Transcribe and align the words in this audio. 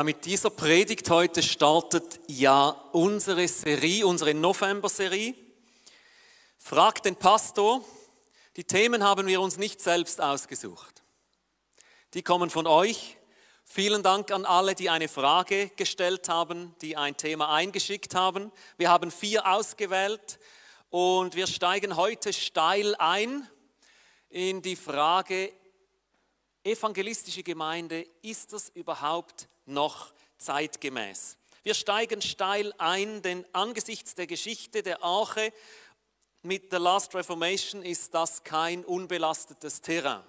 Ja, 0.00 0.04
mit 0.04 0.24
dieser 0.24 0.48
Predigt 0.48 1.10
heute 1.10 1.42
startet 1.42 2.20
ja 2.26 2.70
unsere 2.92 3.46
Serie, 3.46 4.06
unsere 4.06 4.32
November-Serie. 4.32 5.34
Frag 6.56 7.02
den 7.02 7.16
Pastor. 7.16 7.84
Die 8.56 8.64
Themen 8.64 9.04
haben 9.04 9.26
wir 9.26 9.42
uns 9.42 9.58
nicht 9.58 9.82
selbst 9.82 10.18
ausgesucht. 10.22 11.02
Die 12.14 12.22
kommen 12.22 12.48
von 12.48 12.66
euch. 12.66 13.18
Vielen 13.66 14.02
Dank 14.02 14.30
an 14.30 14.46
alle, 14.46 14.74
die 14.74 14.88
eine 14.88 15.06
Frage 15.06 15.68
gestellt 15.76 16.30
haben, 16.30 16.74
die 16.80 16.96
ein 16.96 17.18
Thema 17.18 17.52
eingeschickt 17.52 18.14
haben. 18.14 18.52
Wir 18.78 18.88
haben 18.88 19.10
vier 19.10 19.46
ausgewählt 19.46 20.38
und 20.88 21.34
wir 21.34 21.46
steigen 21.46 21.96
heute 21.96 22.32
steil 22.32 22.94
ein 22.94 23.46
in 24.30 24.62
die 24.62 24.76
Frage, 24.76 25.52
evangelistische 26.64 27.42
Gemeinde, 27.42 28.06
ist 28.22 28.54
das 28.54 28.70
überhaupt 28.70 29.46
noch 29.70 30.12
zeitgemäß. 30.38 31.36
Wir 31.62 31.74
steigen 31.74 32.22
steil 32.22 32.72
ein, 32.78 33.22
denn 33.22 33.44
angesichts 33.52 34.14
der 34.14 34.26
Geschichte 34.26 34.82
der 34.82 35.04
Arche 35.04 35.52
mit 36.42 36.72
der 36.72 36.78
Last 36.78 37.14
Reformation 37.14 37.82
ist 37.82 38.14
das 38.14 38.42
kein 38.44 38.84
unbelastetes 38.84 39.82
Terrain, 39.82 40.22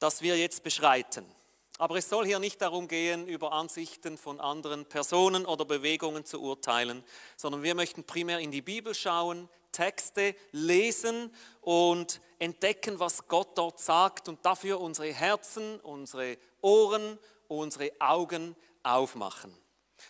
das 0.00 0.20
wir 0.20 0.36
jetzt 0.36 0.64
beschreiten. 0.64 1.24
Aber 1.78 1.96
es 1.96 2.08
soll 2.08 2.24
hier 2.24 2.38
nicht 2.38 2.60
darum 2.62 2.88
gehen, 2.88 3.28
über 3.28 3.52
Ansichten 3.52 4.16
von 4.16 4.40
anderen 4.40 4.86
Personen 4.86 5.44
oder 5.44 5.64
Bewegungen 5.64 6.24
zu 6.24 6.40
urteilen, 6.40 7.04
sondern 7.36 7.62
wir 7.62 7.74
möchten 7.74 8.02
primär 8.02 8.38
in 8.40 8.50
die 8.50 8.62
Bibel 8.62 8.94
schauen, 8.94 9.48
Texte 9.72 10.34
lesen 10.52 11.30
und 11.60 12.20
entdecken, 12.38 12.98
was 12.98 13.28
Gott 13.28 13.58
dort 13.58 13.78
sagt 13.78 14.26
und 14.28 14.44
dafür 14.46 14.80
unsere 14.80 15.12
Herzen, 15.12 15.78
unsere 15.80 16.38
Ohren 16.62 17.18
unsere 17.48 17.92
Augen 17.98 18.56
aufmachen. 18.82 19.56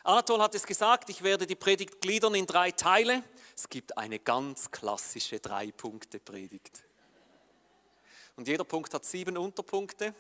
Anatol 0.05 0.41
hat 0.41 0.55
es 0.55 0.67
gesagt, 0.67 1.11
ich 1.11 1.23
werde 1.23 1.47
die 1.47 1.55
Predigt 1.55 2.01
gliedern 2.01 2.35
in 2.35 2.47
drei 2.47 2.71
Teile. 2.71 3.23
Es 3.57 3.69
gibt 3.69 3.97
eine 3.97 4.19
ganz 4.19 4.71
klassische 4.71 5.41
Drei-Punkte-Predigt. 5.41 6.85
Und 8.37 8.49
jeder 8.49 8.65
Punkt 8.65 8.93
hat 8.93 9.05
sieben 9.05 9.37
Unterpunkte. 9.37 10.15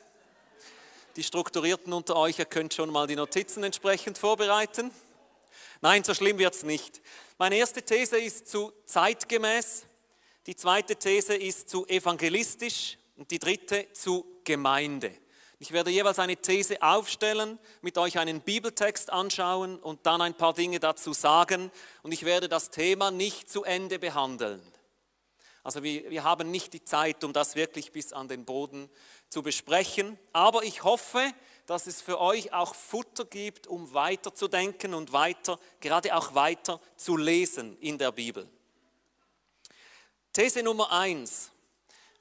Die 1.17 1.22
Strukturierten 1.22 1.92
unter 1.92 2.17
euch, 2.17 2.39
ihr 2.39 2.44
könnt 2.44 2.75
schon 2.75 2.91
mal 2.91 3.06
die 3.06 3.17
Notizen 3.17 3.64
entsprechend 3.64 4.19
vorbereiten. 4.19 4.91
Nein, 5.81 6.05
so 6.05 6.14
schlimm 6.14 6.39
wird 6.39 6.55
es 6.55 6.62
nicht. 6.62 7.00
Meine 7.39 7.56
erste 7.56 7.83
These 7.83 8.19
ist 8.19 8.48
zu 8.48 8.72
zeitgemäß, 8.87 9.84
die 10.47 10.56
zweite 10.56 10.97
These 10.97 11.34
ist 11.34 11.69
zu 11.69 11.87
evangelistisch 11.87 12.98
und 13.17 13.31
die 13.31 13.39
dritte 13.39 13.92
zu 13.92 14.25
Gemeinde. 14.44 15.12
Ich 15.59 15.73
werde 15.73 15.91
jeweils 15.91 16.19
eine 16.19 16.37
These 16.37 16.83
aufstellen, 16.83 17.59
mit 17.81 17.97
euch 17.97 18.19
einen 18.19 18.43
Bibeltext 18.43 19.11
anschauen 19.11 19.79
und 19.79 20.05
dann 20.05 20.21
ein 20.21 20.35
paar 20.35 20.53
Dinge 20.53 20.81
dazu 20.81 21.15
sagen. 21.15 21.71
Und 22.03 22.12
ich 22.12 22.25
werde 22.25 22.49
das 22.49 22.71
Thema 22.71 23.11
nicht 23.11 23.49
zu 23.49 23.65
Ende 23.65 23.99
behandeln. 23.99 24.61
Also 25.62 25.83
wir, 25.83 26.11
wir 26.11 26.25
haben 26.25 26.51
nicht 26.51 26.75
die 26.75 26.84
Zeit, 26.84 27.25
um 27.25 27.33
das 27.33 27.57
wirklich 27.57 27.91
bis 27.91 28.12
an 28.12 28.29
den 28.29 28.45
Boden 28.45 28.91
zu 29.31 29.43
besprechen. 29.43 30.19
Aber 30.34 30.62
ich 30.62 30.84
hoffe, 30.84 31.33
dass 31.65 31.87
es 31.87 32.03
für 32.03 32.21
euch 32.21 32.53
auch 32.53 32.75
Futter 32.75 33.25
gibt, 33.25 33.67
um 33.67 33.95
weiterzudenken 33.95 34.93
und 34.93 35.12
weiter, 35.12 35.59
gerade 35.81 36.15
auch 36.15 36.34
weiter 36.34 36.81
zu 36.97 37.17
lesen 37.17 37.79
in 37.81 37.97
der 37.97 38.12
Bibel. 38.12 38.47
These 40.34 40.62
Nummer 40.62 40.93
eins. 40.93 41.51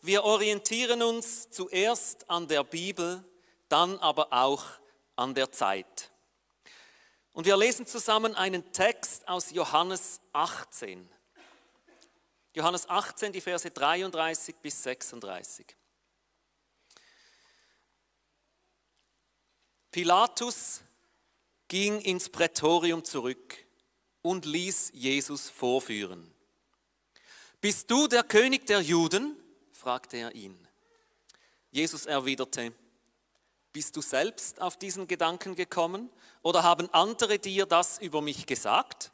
Wir 0.05 0.23
orientieren 0.23 1.01
uns 1.01 1.49
zuerst 1.49 2.29
an 2.29 2.47
der 2.47 2.63
Bibel, 2.63 3.23
dann 3.69 3.97
aber 3.97 4.31
auch 4.31 4.63
an 5.15 5.33
der 5.33 5.51
Zeit. 5.51 6.11
Und 7.33 7.47
wir 7.47 7.57
lesen 7.57 7.87
zusammen 7.87 8.35
einen 8.35 8.71
Text 8.71 9.27
aus 9.27 9.49
Johannes 9.49 10.21
18. 10.31 11.09
Johannes 12.53 12.87
18, 12.87 13.33
die 13.33 13.41
Verse 13.41 13.67
33 13.67 14.55
bis 14.57 14.83
36. 14.83 15.65
Pilatus 19.89 20.81
ging 21.67 21.99
ins 22.01 22.29
Prätorium 22.29 23.03
zurück 23.03 23.57
und 24.21 24.45
ließ 24.45 24.91
Jesus 24.93 25.49
vorführen. 25.49 26.31
Bist 27.59 27.89
du 27.89 28.07
der 28.07 28.21
König 28.21 28.67
der 28.67 28.81
Juden? 28.81 29.41
Fragte 29.75 30.17
er 30.17 30.33
ihn. 30.33 30.57
Jesus 31.69 32.05
erwiderte, 32.05 32.73
bist 33.73 33.95
du 33.97 34.01
selbst 34.01 34.61
auf 34.61 34.77
diesen 34.77 35.05
Gedanken 35.05 35.55
gekommen 35.55 36.09
oder 36.41 36.63
haben 36.63 36.89
andere 36.93 37.39
dir 37.39 37.65
das 37.65 37.99
über 37.99 38.21
mich 38.21 38.45
gesagt? 38.45 39.11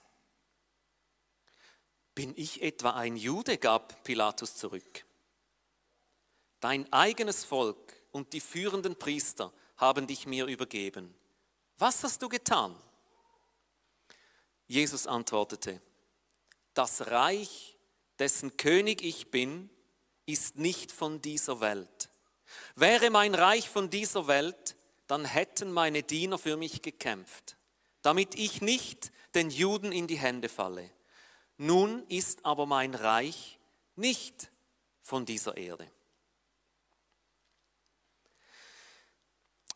Bin 2.14 2.34
ich 2.38 2.62
etwa 2.62 2.92
ein 2.92 3.18
Jude? 3.18 3.58
gab 3.58 4.04
Pilatus 4.04 4.56
zurück. 4.56 5.06
Dein 6.60 6.92
eigenes 6.94 7.44
Volk 7.44 8.00
und 8.12 8.34
die 8.34 8.40
führenden 8.40 8.96
Priester 8.96 9.52
haben 9.78 10.06
dich 10.06 10.28
mir 10.28 10.46
übergeben. 10.46 11.16
Was 11.80 12.04
hast 12.04 12.22
du 12.22 12.30
getan? 12.30 12.76
Jesus 14.68 15.08
antwortete, 15.08 15.82
das 16.76 17.08
Reich, 17.08 17.80
dessen 18.20 18.56
König 18.58 19.02
ich 19.02 19.32
bin, 19.32 19.72
ist 20.26 20.58
nicht 20.58 20.92
von 20.92 21.22
dieser 21.22 21.60
Welt. 21.60 22.10
Wäre 22.76 23.10
mein 23.10 23.36
Reich 23.36 23.70
von 23.70 23.90
dieser 23.90 24.28
Welt, 24.28 24.76
dann 25.08 25.26
hätten 25.26 25.72
meine 25.72 26.04
Diener 26.04 26.38
für 26.38 26.58
mich 26.58 26.82
gekämpft, 26.82 27.58
damit 28.02 28.36
ich 28.36 28.62
nicht 28.62 29.12
den 29.36 29.50
Juden 29.50 29.92
in 29.92 30.08
die 30.08 30.18
Hände 30.18 30.50
falle. 30.50 30.90
Nun 31.58 32.06
ist 32.08 32.46
aber 32.46 32.66
mein 32.66 32.96
Reich 32.96 33.60
nicht 33.96 34.52
von 35.02 35.26
dieser 35.26 35.58
Erde. 35.58 35.90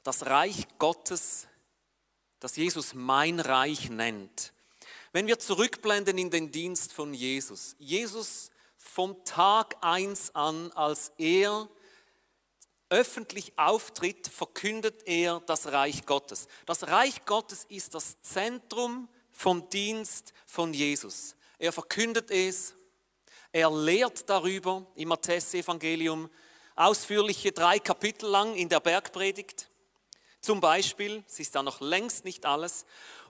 Das 0.04 0.26
Reich 0.26 0.68
Gottes, 0.78 1.48
das 2.40 2.56
Jesus 2.56 2.94
mein 2.94 3.40
Reich 3.40 3.90
nennt. 3.90 4.54
Wenn 5.12 5.28
wir 5.28 5.40
zurückblenden 5.40 6.18
in 6.18 6.30
den 6.30 6.52
Dienst 6.52 6.94
von 6.94 7.14
Jesus, 7.14 7.76
Jesus 7.80 8.52
vom 8.96 9.26
Tag 9.26 9.76
eins 9.82 10.34
an, 10.36 10.72
als 10.72 11.12
er 11.18 11.68
öffentlich 12.88 13.52
auftritt, 13.58 14.26
verkündet 14.26 15.04
er 15.06 15.42
das 15.42 15.68
Reich 15.68 16.06
Gottes. 16.06 16.48
Das 16.66 16.88
Reich 16.88 17.26
Gottes 17.26 17.66
ist 17.68 17.94
das 17.94 18.22
Zentrum 18.22 19.10
vom 19.34 19.70
Dienst 19.70 20.32
von 20.46 20.74
Jesus. 20.74 21.36
Er 21.60 21.74
verkündet 21.74 22.32
es, 22.32 22.74
er 23.52 23.70
lehrt 23.70 24.30
darüber 24.30 24.88
im 24.96 25.10
Matthäus-Evangelium 25.10 26.30
ausführliche 26.78 27.52
drei 27.52 27.80
Kapitel 27.80 28.30
lang 28.30 28.56
in 28.56 28.70
der 28.70 28.80
Bergpredigt. 28.80 29.70
Zum 30.40 30.62
Beispiel, 30.62 31.22
es 31.28 31.42
ist 31.42 31.54
da 31.54 31.64
noch 31.64 31.82
längst 31.82 32.24
nicht 32.24 32.46
alles. 32.46 32.86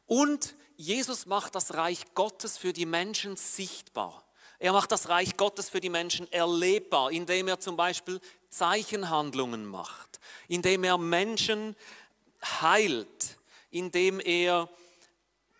Und 0.06 0.53
Jesus 0.78 1.26
macht 1.26 1.56
das 1.56 1.74
Reich 1.74 2.14
Gottes 2.14 2.56
für 2.56 2.72
die 2.72 2.86
Menschen 2.86 3.36
sichtbar. 3.36 4.25
Er 4.60 4.74
macht 4.74 4.92
das 4.92 5.10
Reich 5.10 5.38
Gottes 5.38 5.70
für 5.70 5.82
die 5.82 5.90
Menschen 5.90 6.32
erlebbar, 6.32 7.12
indem 7.12 7.48
er 7.48 7.60
zum 7.60 7.76
Beispiel 7.76 8.20
Zeichenhandlungen 8.50 9.66
macht, 9.66 10.20
indem 10.48 10.84
er 10.84 10.98
Menschen 10.98 11.76
heilt, 12.62 13.38
indem 13.72 14.20
er 14.20 14.70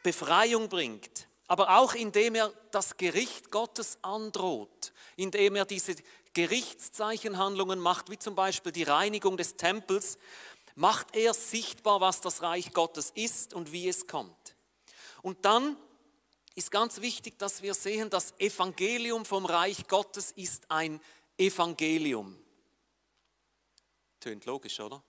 Befreiung 0.04 0.70
bringt, 0.70 1.28
aber 1.48 1.78
auch 1.78 1.94
indem 1.94 2.36
er 2.36 2.54
das 2.72 2.98
Gericht 2.98 3.52
Gottes 3.52 3.98
androht, 4.02 4.94
indem 5.16 5.56
er 5.56 5.66
diese 5.66 5.96
Gerichtszeichenhandlungen 6.34 7.80
macht, 7.80 8.10
wie 8.10 8.20
zum 8.20 8.36
Beispiel 8.36 8.72
die 8.72 8.84
Reinigung 8.84 9.38
des 9.38 9.56
Tempels, 9.56 10.18
macht 10.76 11.16
er 11.16 11.34
sichtbar, 11.34 12.02
was 12.02 12.22
das 12.22 12.42
Reich 12.42 12.74
Gottes 12.74 13.12
ist 13.16 13.54
und 13.54 13.72
wie 13.72 13.88
es 13.88 14.08
kommt. 14.08 14.56
Und 15.22 15.46
dann 15.46 15.78
ist 16.56 16.72
ganz 16.72 17.02
wichtig, 17.02 17.38
dass 17.38 17.62
wir 17.62 17.74
sehen, 17.74 18.10
das 18.10 18.34
Evangelium 18.40 19.26
vom 19.26 19.46
Reich 19.46 19.88
Gottes 19.88 20.32
ist 20.32 20.70
ein 20.72 21.02
Evangelium. 21.38 22.38
Tönt 24.22 24.46
logisch, 24.46 24.80
oder? 24.80 25.04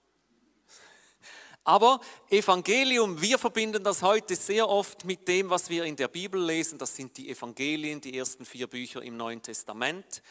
Aber 1.63 1.99
Evangelium, 2.29 3.21
wir 3.21 3.37
verbinden 3.37 3.83
das 3.83 4.01
heute 4.01 4.35
sehr 4.35 4.67
oft 4.67 5.05
mit 5.05 5.27
dem, 5.27 5.49
was 5.49 5.69
wir 5.69 5.85
in 5.85 5.95
der 5.95 6.07
Bibel 6.07 6.41
lesen. 6.41 6.77
Das 6.77 6.95
sind 6.95 7.17
die 7.17 7.29
Evangelien, 7.29 7.99
die 7.99 8.17
ersten 8.17 8.45
vier 8.45 8.67
Bücher 8.67 9.01
im 9.01 9.17
Neuen 9.17 9.41
Testament. 9.41 10.21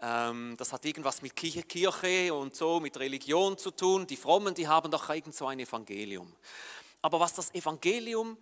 Ähm, 0.00 0.56
das 0.58 0.72
hat 0.72 0.84
irgendwas 0.84 1.22
mit 1.22 1.36
Kirche 1.36 2.34
und 2.34 2.56
so, 2.56 2.80
mit 2.80 2.96
Religion 2.98 3.58
zu 3.58 3.70
tun. 3.70 4.06
Die 4.06 4.16
Frommen, 4.16 4.54
die 4.54 4.66
haben 4.66 4.90
doch 4.90 5.08
irgend 5.08 5.34
so 5.34 5.46
ein 5.46 5.60
Evangelium. 5.60 6.32
Aber 7.00 7.20
was 7.20 7.34
das 7.34 7.54
Evangelium 7.54 8.36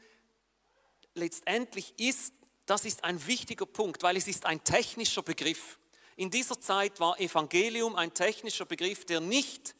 letztendlich 1.15 1.95
ist, 1.99 2.35
das 2.67 2.85
ist 2.85 3.05
ein 3.05 3.27
wichtiger 3.27 3.67
Punkt, 3.67 4.03
weil 4.03 4.17
es 4.17 4.29
ist 4.29 4.47
ein 4.47 4.63
technischer 4.63 5.23
Begriff. 5.23 5.79
In 6.17 6.31
dieser 6.31 6.61
Zeit 6.61 7.01
war 7.01 7.19
Evangelium 7.19 7.97
ein 7.97 8.15
technischer 8.15 8.67
Begriff, 8.67 9.05
der 9.05 9.21
nicht 9.21 9.75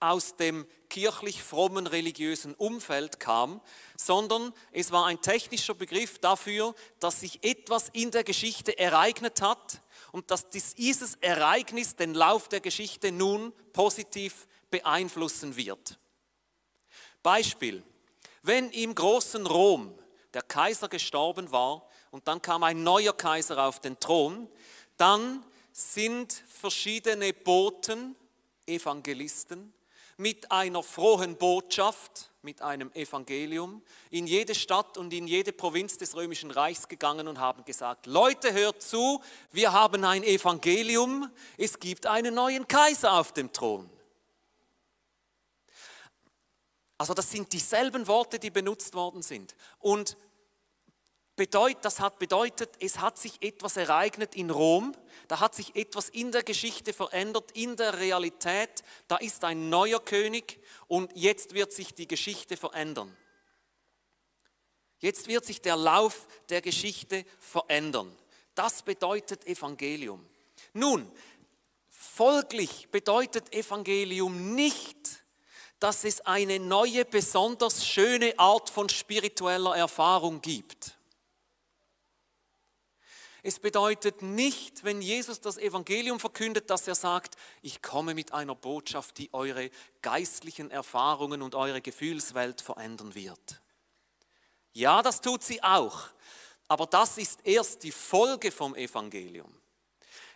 aus 0.00 0.36
dem 0.36 0.66
kirchlich 0.88 1.42
frommen 1.42 1.86
religiösen 1.86 2.54
Umfeld 2.54 3.20
kam, 3.20 3.60
sondern 3.96 4.52
es 4.72 4.92
war 4.92 5.06
ein 5.06 5.20
technischer 5.20 5.74
Begriff 5.74 6.18
dafür, 6.18 6.74
dass 7.00 7.20
sich 7.20 7.42
etwas 7.42 7.88
in 7.90 8.10
der 8.10 8.24
Geschichte 8.24 8.78
ereignet 8.78 9.40
hat 9.40 9.82
und 10.12 10.30
dass 10.30 10.48
dieses 10.50 11.16
Ereignis 11.16 11.96
den 11.96 12.14
Lauf 12.14 12.48
der 12.48 12.60
Geschichte 12.60 13.12
nun 13.12 13.52
positiv 13.72 14.46
beeinflussen 14.70 15.56
wird. 15.56 15.98
Beispiel, 17.22 17.82
wenn 18.42 18.70
im 18.70 18.94
großen 18.94 19.46
Rom 19.46 19.98
der 20.34 20.42
Kaiser 20.42 20.88
gestorben 20.88 21.50
war 21.52 21.86
und 22.10 22.28
dann 22.28 22.42
kam 22.42 22.62
ein 22.62 22.82
neuer 22.82 23.16
Kaiser 23.16 23.64
auf 23.64 23.80
den 23.80 23.98
Thron, 24.00 24.48
dann 24.96 25.44
sind 25.72 26.32
verschiedene 26.48 27.32
Boten, 27.32 28.16
Evangelisten, 28.66 29.72
mit 30.16 30.50
einer 30.52 30.82
frohen 30.82 31.36
Botschaft, 31.36 32.30
mit 32.42 32.62
einem 32.62 32.92
Evangelium, 32.92 33.82
in 34.10 34.26
jede 34.26 34.54
Stadt 34.54 34.96
und 34.96 35.12
in 35.12 35.26
jede 35.26 35.52
Provinz 35.52 35.98
des 35.98 36.14
römischen 36.14 36.50
Reichs 36.50 36.88
gegangen 36.88 37.26
und 37.26 37.40
haben 37.40 37.64
gesagt, 37.64 38.06
Leute, 38.06 38.52
hört 38.52 38.82
zu, 38.82 39.20
wir 39.50 39.72
haben 39.72 40.04
ein 40.04 40.22
Evangelium, 40.22 41.30
es 41.56 41.80
gibt 41.80 42.06
einen 42.06 42.34
neuen 42.34 42.68
Kaiser 42.68 43.14
auf 43.14 43.32
dem 43.32 43.52
Thron. 43.52 43.90
Also 46.96 47.12
das 47.12 47.30
sind 47.30 47.52
dieselben 47.52 48.06
Worte, 48.06 48.38
die 48.38 48.50
benutzt 48.50 48.94
worden 48.94 49.22
sind. 49.22 49.56
Und 49.80 50.16
bedeut, 51.36 51.78
das 51.82 52.00
hat 52.00 52.18
bedeutet, 52.18 52.70
es 52.80 52.98
hat 52.98 53.18
sich 53.18 53.42
etwas 53.42 53.76
ereignet 53.76 54.34
in 54.34 54.50
Rom, 54.50 54.94
da 55.28 55.40
hat 55.40 55.54
sich 55.54 55.74
etwas 55.74 56.08
in 56.08 56.32
der 56.32 56.42
Geschichte 56.42 56.92
verändert, 56.92 57.50
in 57.52 57.76
der 57.76 57.98
Realität, 57.98 58.82
da 59.08 59.16
ist 59.16 59.44
ein 59.44 59.68
neuer 59.68 60.00
König 60.00 60.60
und 60.86 61.10
jetzt 61.14 61.54
wird 61.54 61.72
sich 61.72 61.94
die 61.94 62.08
Geschichte 62.08 62.56
verändern. 62.56 63.14
Jetzt 65.00 65.28
wird 65.28 65.44
sich 65.44 65.60
der 65.60 65.76
Lauf 65.76 66.26
der 66.48 66.62
Geschichte 66.62 67.26
verändern. 67.38 68.16
Das 68.54 68.82
bedeutet 68.82 69.46
Evangelium. 69.46 70.24
Nun, 70.72 71.10
folglich 71.90 72.88
bedeutet 72.90 73.52
Evangelium 73.52 74.54
nicht, 74.54 75.24
dass 75.78 76.04
es 76.04 76.22
eine 76.22 76.58
neue, 76.58 77.04
besonders 77.04 77.86
schöne 77.86 78.38
Art 78.38 78.70
von 78.70 78.88
spiritueller 78.88 79.76
Erfahrung 79.76 80.40
gibt. 80.40 80.96
Es 83.46 83.58
bedeutet 83.58 84.22
nicht, 84.22 84.84
wenn 84.84 85.02
Jesus 85.02 85.38
das 85.38 85.58
Evangelium 85.58 86.18
verkündet, 86.18 86.70
dass 86.70 86.88
er 86.88 86.94
sagt, 86.94 87.34
ich 87.60 87.82
komme 87.82 88.14
mit 88.14 88.32
einer 88.32 88.54
Botschaft, 88.54 89.18
die 89.18 89.28
eure 89.34 89.68
geistlichen 90.00 90.70
Erfahrungen 90.70 91.42
und 91.42 91.54
eure 91.54 91.82
Gefühlswelt 91.82 92.62
verändern 92.62 93.14
wird. 93.14 93.60
Ja, 94.72 95.02
das 95.02 95.20
tut 95.20 95.42
sie 95.42 95.62
auch, 95.62 96.08
aber 96.68 96.86
das 96.86 97.18
ist 97.18 97.40
erst 97.44 97.82
die 97.82 97.92
Folge 97.92 98.50
vom 98.50 98.74
Evangelium. 98.74 99.54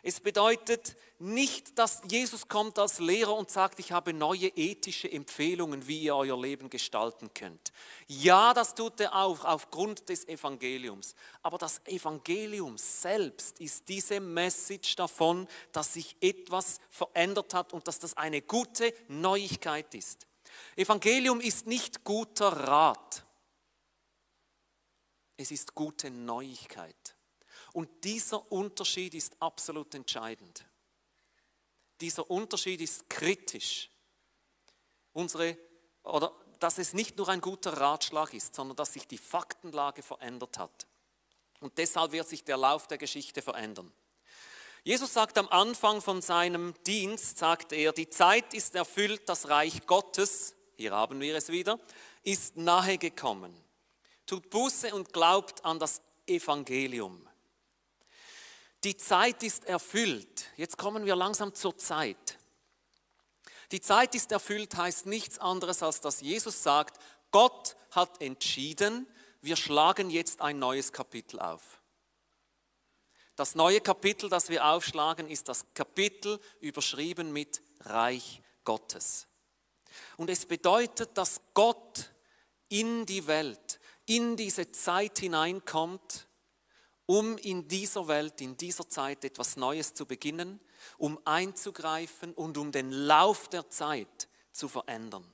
Es 0.02 0.20
bedeutet 0.20 0.94
nicht, 1.20 1.78
dass 1.78 2.00
Jesus 2.08 2.46
kommt 2.46 2.78
als 2.78 3.00
Lehrer 3.00 3.34
und 3.34 3.50
sagt, 3.50 3.80
ich 3.80 3.90
habe 3.90 4.12
neue 4.12 4.48
ethische 4.48 5.10
Empfehlungen, 5.10 5.88
wie 5.88 6.00
ihr 6.02 6.14
euer 6.14 6.40
Leben 6.40 6.70
gestalten 6.70 7.34
könnt. 7.34 7.72
Ja, 8.06 8.54
das 8.54 8.76
tut 8.76 9.00
er 9.00 9.14
auch 9.16 9.44
aufgrund 9.44 10.08
des 10.08 10.28
Evangeliums. 10.28 11.16
Aber 11.42 11.58
das 11.58 11.84
Evangelium 11.86 12.78
selbst 12.78 13.58
ist 13.58 13.88
diese 13.88 14.20
Message 14.20 14.94
davon, 14.94 15.48
dass 15.72 15.94
sich 15.94 16.16
etwas 16.20 16.78
verändert 16.88 17.52
hat 17.52 17.72
und 17.72 17.88
dass 17.88 17.98
das 17.98 18.16
eine 18.16 18.40
gute 18.40 18.94
Neuigkeit 19.08 19.92
ist. 19.96 20.28
Evangelium 20.76 21.40
ist 21.40 21.66
nicht 21.66 22.04
guter 22.04 22.48
Rat. 22.48 23.24
Es 25.36 25.50
ist 25.50 25.74
gute 25.74 26.10
Neuigkeit. 26.10 27.16
Und 27.72 28.04
dieser 28.04 28.52
Unterschied 28.52 29.14
ist 29.14 29.40
absolut 29.42 29.94
entscheidend. 29.96 30.67
Dieser 32.00 32.30
Unterschied 32.30 32.80
ist 32.80 33.08
kritisch. 33.10 33.90
Unsere, 35.12 35.56
oder 36.04 36.32
dass 36.58 36.78
es 36.78 36.92
nicht 36.92 37.16
nur 37.16 37.28
ein 37.28 37.40
guter 37.40 37.72
Ratschlag 37.72 38.34
ist, 38.34 38.54
sondern 38.54 38.76
dass 38.76 38.92
sich 38.92 39.06
die 39.06 39.18
Faktenlage 39.18 40.02
verändert 40.02 40.58
hat. 40.58 40.86
Und 41.60 41.76
deshalb 41.78 42.12
wird 42.12 42.28
sich 42.28 42.44
der 42.44 42.56
Lauf 42.56 42.86
der 42.86 42.98
Geschichte 42.98 43.42
verändern. 43.42 43.92
Jesus 44.84 45.12
sagt 45.12 45.38
am 45.38 45.48
Anfang 45.48 46.00
von 46.00 46.22
seinem 46.22 46.74
Dienst, 46.86 47.38
sagt 47.38 47.72
er, 47.72 47.92
die 47.92 48.08
Zeit 48.08 48.54
ist 48.54 48.74
erfüllt, 48.74 49.28
das 49.28 49.48
Reich 49.48 49.86
Gottes, 49.86 50.54
hier 50.76 50.92
haben 50.92 51.20
wir 51.20 51.34
es 51.36 51.48
wieder, 51.48 51.78
ist 52.22 52.56
nahe 52.56 52.96
gekommen. 52.96 53.52
Tut 54.24 54.50
Buße 54.50 54.94
und 54.94 55.12
glaubt 55.12 55.64
an 55.64 55.78
das 55.78 56.00
Evangelium. 56.26 57.27
Die 58.84 58.96
Zeit 58.96 59.42
ist 59.42 59.64
erfüllt. 59.64 60.46
Jetzt 60.56 60.78
kommen 60.78 61.04
wir 61.04 61.16
langsam 61.16 61.54
zur 61.54 61.76
Zeit. 61.76 62.38
Die 63.72 63.80
Zeit 63.80 64.14
ist 64.14 64.32
erfüllt 64.32 64.76
heißt 64.76 65.06
nichts 65.06 65.38
anderes, 65.38 65.82
als 65.82 66.00
dass 66.00 66.20
Jesus 66.20 66.62
sagt, 66.62 67.00
Gott 67.30 67.76
hat 67.90 68.22
entschieden, 68.22 69.06
wir 69.40 69.56
schlagen 69.56 70.10
jetzt 70.10 70.40
ein 70.40 70.58
neues 70.58 70.92
Kapitel 70.92 71.40
auf. 71.40 71.80
Das 73.36 73.54
neue 73.54 73.80
Kapitel, 73.80 74.28
das 74.28 74.48
wir 74.48 74.64
aufschlagen, 74.64 75.28
ist 75.28 75.48
das 75.48 75.66
Kapitel 75.74 76.40
überschrieben 76.60 77.32
mit 77.32 77.62
Reich 77.80 78.42
Gottes. 78.64 79.28
Und 80.16 80.30
es 80.30 80.46
bedeutet, 80.46 81.16
dass 81.16 81.40
Gott 81.54 82.10
in 82.68 83.06
die 83.06 83.26
Welt, 83.26 83.80
in 84.06 84.36
diese 84.36 84.72
Zeit 84.72 85.18
hineinkommt 85.18 86.27
um 87.08 87.38
in 87.38 87.66
dieser 87.68 88.06
Welt, 88.06 88.38
in 88.42 88.58
dieser 88.58 88.86
Zeit 88.86 89.24
etwas 89.24 89.56
Neues 89.56 89.94
zu 89.94 90.04
beginnen, 90.04 90.60
um 90.98 91.18
einzugreifen 91.24 92.34
und 92.34 92.58
um 92.58 92.70
den 92.70 92.92
Lauf 92.92 93.48
der 93.48 93.70
Zeit 93.70 94.28
zu 94.52 94.68
verändern. 94.68 95.24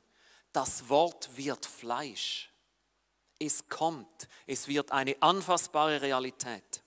Das 0.53 0.89
Wort 0.89 1.37
wird 1.37 1.67
Fleisch. 1.67 2.53
Es 3.41 3.69
kommt. 3.69 4.29
Es 4.47 4.69
wird 4.69 4.93
eine 4.93 5.21
anfassbare 5.21 6.01
Realität. 6.01 6.81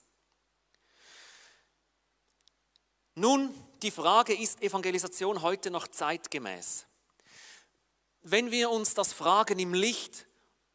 Nun, 3.14 3.52
die 3.82 3.90
Frage, 3.90 4.34
ist 4.34 4.62
Evangelisation 4.62 5.42
heute 5.42 5.70
noch 5.70 5.88
zeitgemäß? 5.88 6.86
Wenn 8.22 8.50
wir 8.50 8.70
uns 8.70 8.94
das 8.94 9.12
fragen 9.12 9.58
im 9.58 9.74
Licht 9.74 10.26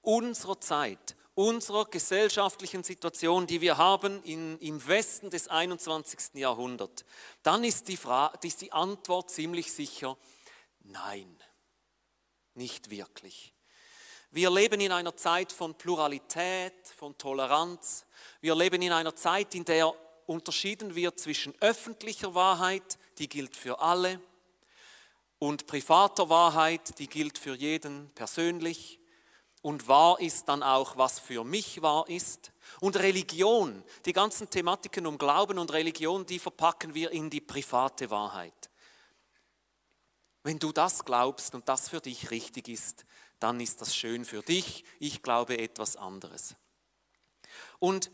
unserer 0.01 0.61
Zeit, 0.61 1.15
unserer 1.35 1.85
gesellschaftlichen 1.85 2.83
Situation, 2.83 3.47
die 3.47 3.61
wir 3.61 3.77
haben 3.77 4.21
in, 4.23 4.59
im 4.59 4.85
Westen 4.87 5.29
des 5.29 5.47
21. 5.47 6.35
Jahrhunderts, 6.35 7.05
dann 7.41 7.63
ist 7.63 7.87
die, 7.87 7.97
Frage, 7.97 8.47
ist 8.47 8.61
die 8.61 8.71
Antwort 8.71 9.31
ziemlich 9.31 9.71
sicher, 9.71 10.17
nein, 10.81 11.41
nicht 12.53 12.89
wirklich. 12.89 13.53
Wir 14.29 14.49
leben 14.49 14.81
in 14.81 14.91
einer 14.91 15.15
Zeit 15.15 15.51
von 15.51 15.75
Pluralität, 15.75 16.87
von 16.87 17.17
Toleranz. 17.17 18.05
Wir 18.41 18.55
leben 18.55 18.81
in 18.81 18.91
einer 18.91 19.15
Zeit, 19.15 19.53
in 19.53 19.65
der 19.65 19.93
unterschieden 20.25 20.95
wird 20.95 21.19
zwischen 21.19 21.53
öffentlicher 21.59 22.33
Wahrheit, 22.33 22.97
die 23.17 23.29
gilt 23.29 23.55
für 23.55 23.79
alle, 23.79 24.19
und 25.39 25.67
privater 25.67 26.29
Wahrheit, 26.29 26.97
die 26.99 27.07
gilt 27.07 27.37
für 27.37 27.53
jeden 27.53 28.09
persönlich 28.15 28.99
und 29.63 29.87
wahr 29.87 30.19
ist 30.19 30.49
dann 30.49 30.61
auch, 30.61 30.97
was 30.97 31.19
für 31.19 31.43
mich 31.45 31.81
wahr 31.81 32.07
ist. 32.09 32.51
Und 32.81 32.97
Religion, 32.97 33.81
die 34.05 34.11
ganzen 34.11 34.49
Thematiken 34.49 35.07
um 35.07 35.17
Glauben 35.17 35.57
und 35.57 35.71
Religion, 35.71 36.25
die 36.25 36.37
verpacken 36.37 36.93
wir 36.93 37.11
in 37.11 37.29
die 37.29 37.39
private 37.39 38.11
Wahrheit. 38.11 38.69
Wenn 40.43 40.59
du 40.59 40.73
das 40.73 41.05
glaubst 41.05 41.55
und 41.55 41.69
das 41.69 41.87
für 41.87 42.01
dich 42.01 42.29
richtig 42.29 42.67
ist, 42.67 43.05
dann 43.39 43.61
ist 43.61 43.79
das 43.79 43.95
schön 43.95 44.25
für 44.25 44.41
dich. 44.41 44.83
Ich 44.99 45.23
glaube 45.23 45.57
etwas 45.57 45.95
anderes. 45.95 46.55
Und 47.79 48.11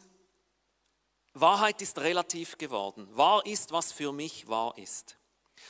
Wahrheit 1.34 1.82
ist 1.82 1.98
relativ 1.98 2.60
geworden. 2.60 3.08
Wahr 3.18 3.44
ist, 3.48 3.72
was 3.72 3.92
für 3.92 4.12
mich 4.12 4.48
wahr 4.48 4.78
ist. 4.78 5.19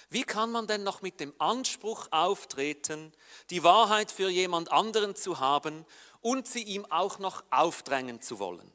Wie 0.09 0.23
kann 0.23 0.51
man 0.51 0.67
denn 0.67 0.83
noch 0.83 1.01
mit 1.01 1.19
dem 1.19 1.33
Anspruch 1.39 2.07
auftreten, 2.11 3.13
die 3.49 3.63
Wahrheit 3.63 4.11
für 4.11 4.29
jemand 4.29 4.71
anderen 4.71 5.15
zu 5.15 5.39
haben 5.39 5.85
und 6.21 6.47
sie 6.47 6.63
ihm 6.63 6.85
auch 6.91 7.19
noch 7.19 7.43
aufdrängen 7.51 8.21
zu 8.21 8.39
wollen? 8.39 8.71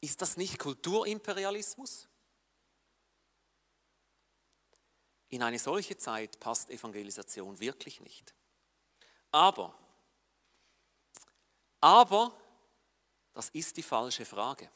Ist 0.00 0.22
das 0.22 0.36
nicht 0.36 0.58
Kulturimperialismus? 0.58 2.08
In 5.28 5.42
eine 5.42 5.58
solche 5.58 5.96
Zeit 5.96 6.38
passt 6.38 6.70
Evangelisation 6.70 7.58
wirklich 7.58 8.00
nicht. 8.00 8.34
Aber, 9.32 9.74
aber, 11.80 12.32
das 13.32 13.50
ist 13.50 13.76
die 13.76 13.82
falsche 13.82 14.24
Frage. 14.24 14.70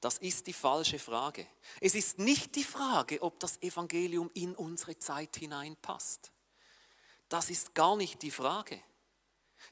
Das 0.00 0.18
ist 0.18 0.46
die 0.46 0.52
falsche 0.52 0.98
Frage. 0.98 1.46
Es 1.80 1.94
ist 1.94 2.18
nicht 2.18 2.54
die 2.54 2.64
Frage, 2.64 3.22
ob 3.22 3.40
das 3.40 3.60
Evangelium 3.62 4.30
in 4.34 4.54
unsere 4.54 4.98
Zeit 4.98 5.36
hineinpasst. 5.36 6.30
Das 7.28 7.50
ist 7.50 7.74
gar 7.74 7.96
nicht 7.96 8.22
die 8.22 8.30
Frage. 8.30 8.80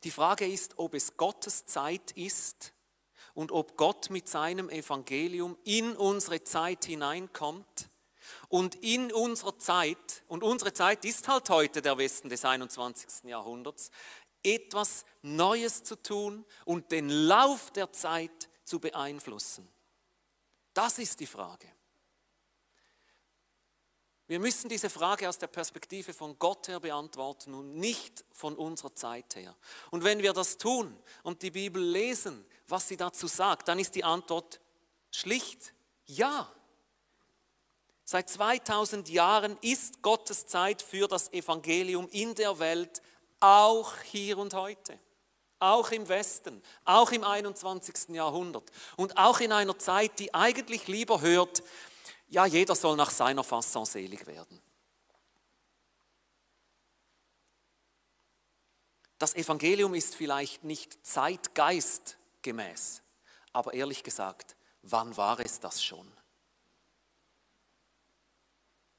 Die 0.02 0.10
Frage 0.10 0.46
ist, 0.46 0.78
ob 0.78 0.94
es 0.94 1.16
Gottes 1.16 1.66
Zeit 1.66 2.12
ist 2.12 2.72
und 3.34 3.52
ob 3.52 3.76
Gott 3.76 4.10
mit 4.10 4.28
seinem 4.28 4.70
Evangelium 4.70 5.56
in 5.64 5.96
unsere 5.96 6.42
Zeit 6.42 6.86
hineinkommt 6.86 7.88
und 8.48 8.76
in 8.76 9.12
unserer 9.12 9.58
Zeit, 9.58 10.24
und 10.28 10.42
unsere 10.42 10.72
Zeit 10.72 11.04
ist 11.04 11.28
halt 11.28 11.50
heute 11.50 11.82
der 11.82 11.98
Westen 11.98 12.28
des 12.28 12.44
21. 12.44 13.24
Jahrhunderts, 13.24 13.90
etwas 14.42 15.04
Neues 15.22 15.82
zu 15.84 15.96
tun 15.96 16.44
und 16.64 16.92
den 16.92 17.08
Lauf 17.08 17.70
der 17.70 17.92
Zeit 17.92 18.48
zu 18.64 18.78
beeinflussen. 18.78 19.68
Das 20.74 20.98
ist 20.98 21.20
die 21.20 21.26
Frage. 21.26 21.68
Wir 24.26 24.40
müssen 24.40 24.68
diese 24.68 24.88
Frage 24.88 25.28
aus 25.28 25.38
der 25.38 25.48
Perspektive 25.48 26.14
von 26.14 26.38
Gott 26.38 26.68
her 26.68 26.80
beantworten 26.80 27.54
und 27.54 27.76
nicht 27.76 28.24
von 28.32 28.56
unserer 28.56 28.94
Zeit 28.94 29.36
her. 29.36 29.54
Und 29.90 30.02
wenn 30.02 30.22
wir 30.22 30.32
das 30.32 30.56
tun 30.56 30.96
und 31.22 31.42
die 31.42 31.50
Bibel 31.50 31.82
lesen, 31.82 32.44
was 32.66 32.88
sie 32.88 32.96
dazu 32.96 33.26
sagt, 33.26 33.68
dann 33.68 33.78
ist 33.78 33.94
die 33.94 34.04
Antwort 34.04 34.60
schlicht 35.10 35.74
ja. 36.06 36.50
Seit 38.04 38.28
2000 38.28 39.08
Jahren 39.08 39.58
ist 39.60 40.02
Gottes 40.02 40.46
Zeit 40.46 40.82
für 40.82 41.06
das 41.06 41.32
Evangelium 41.32 42.08
in 42.08 42.34
der 42.34 42.58
Welt, 42.58 43.02
auch 43.40 43.98
hier 44.00 44.38
und 44.38 44.54
heute, 44.54 44.98
auch 45.64 45.90
im 45.90 46.08
Westen, 46.08 46.62
auch 46.84 47.10
im 47.10 47.24
21. 47.24 48.10
Jahrhundert 48.10 48.70
und 48.96 49.16
auch 49.16 49.40
in 49.40 49.52
einer 49.52 49.78
Zeit, 49.78 50.18
die 50.18 50.34
eigentlich 50.34 50.86
lieber 50.86 51.20
hört, 51.20 51.62
ja, 52.28 52.46
jeder 52.46 52.74
soll 52.74 52.96
nach 52.96 53.10
seiner 53.10 53.44
Fasson 53.44 53.86
selig 53.86 54.26
werden. 54.26 54.60
Das 59.18 59.34
Evangelium 59.34 59.94
ist 59.94 60.14
vielleicht 60.14 60.64
nicht 60.64 61.06
zeitgeistgemäß, 61.06 63.02
aber 63.52 63.72
ehrlich 63.72 64.02
gesagt, 64.02 64.56
wann 64.82 65.16
war 65.16 65.40
es 65.40 65.60
das 65.60 65.82
schon? 65.82 66.10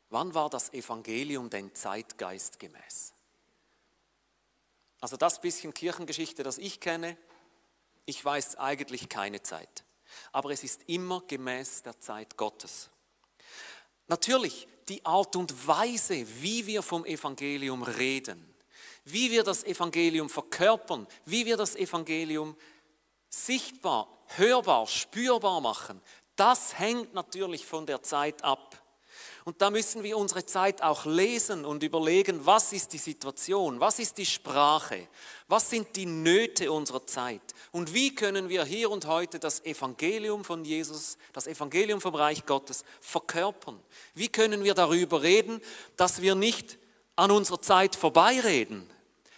Wann 0.10 0.34
war 0.34 0.50
das 0.50 0.74
Evangelium 0.74 1.50
denn 1.50 1.76
zeitgeistgemäß? 1.76 3.15
Also 5.06 5.18
das 5.18 5.40
bisschen 5.40 5.72
Kirchengeschichte, 5.72 6.42
das 6.42 6.58
ich 6.58 6.80
kenne, 6.80 7.16
ich 8.08 8.26
weiß 8.26 8.56
eigentlich 8.56 9.08
keine 9.08 9.40
Zeit. 9.44 9.84
Aber 10.32 10.50
es 10.50 10.64
ist 10.64 10.82
immer 10.88 11.22
gemäß 11.28 11.84
der 11.84 12.00
Zeit 12.00 12.38
Gottes. 12.38 12.90
Natürlich 14.08 14.68
die 14.90 15.06
Art 15.06 15.36
und 15.36 15.68
Weise, 15.68 16.26
wie 16.42 16.66
wir 16.66 16.82
vom 16.82 17.06
Evangelium 17.06 17.84
reden, 17.84 18.52
wie 19.04 19.30
wir 19.30 19.44
das 19.44 19.64
Evangelium 19.64 20.28
verkörpern, 20.28 21.06
wie 21.26 21.46
wir 21.46 21.56
das 21.56 21.76
Evangelium 21.76 22.58
sichtbar, 23.30 24.08
hörbar, 24.38 24.88
spürbar 24.88 25.62
machen, 25.62 26.02
das 26.36 26.80
hängt 26.80 27.14
natürlich 27.14 27.64
von 27.64 27.86
der 27.86 28.02
Zeit 28.02 28.44
ab. 28.44 28.84
Und 29.46 29.62
da 29.62 29.70
müssen 29.70 30.02
wir 30.02 30.18
unsere 30.18 30.44
Zeit 30.44 30.82
auch 30.82 31.06
lesen 31.06 31.66
und 31.66 31.84
überlegen, 31.84 32.48
was 32.48 32.74
ist 32.74 32.94
die 32.94 32.98
Situation, 32.98 33.80
was 33.80 34.00
ist 34.00 34.18
die 34.18 34.26
Sprache, 34.26 35.08
was 35.48 35.70
sind 35.70 35.96
die 35.96 36.08
Nöte 36.08 36.72
unserer 36.72 37.06
Zeit 37.06 37.44
und 37.72 37.94
wie 37.94 38.16
können 38.16 38.50
wir 38.50 38.66
hier 38.66 38.90
und 38.90 39.06
heute 39.06 39.38
das 39.38 39.64
Evangelium 39.64 40.44
von 40.44 40.66
Jesus, 40.66 41.20
das 41.32 41.46
Evangelium 41.46 42.02
vom 42.02 42.16
Reich 42.16 42.48
Gottes 42.48 42.84
verkörpern. 43.00 43.80
Wie 44.16 44.30
können 44.30 44.64
wir 44.64 44.74
darüber 44.74 45.22
reden, 45.22 45.62
dass 45.96 46.24
wir 46.24 46.34
nicht 46.34 46.80
an 47.16 47.30
unserer 47.30 47.62
Zeit 47.62 47.96
vorbeireden, 47.96 48.90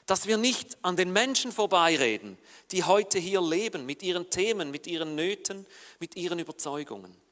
dass 0.05 0.25
wir 0.25 0.37
nicht 0.37 0.77
an 0.83 0.95
den 0.95 1.11
Menschen 1.11 1.51
vorbeireden, 1.51 2.37
die 2.71 2.85
heute 2.85 3.19
hier 3.19 3.41
leben, 3.41 3.85
mit 3.85 4.01
ihren 4.03 4.29
Themen, 4.29 4.71
mit 4.71 4.87
ihren 4.87 5.15
Nöten, 5.15 5.65
mit 5.99 6.15
ihren 6.15 6.39
Überzeugungen. 6.39 7.26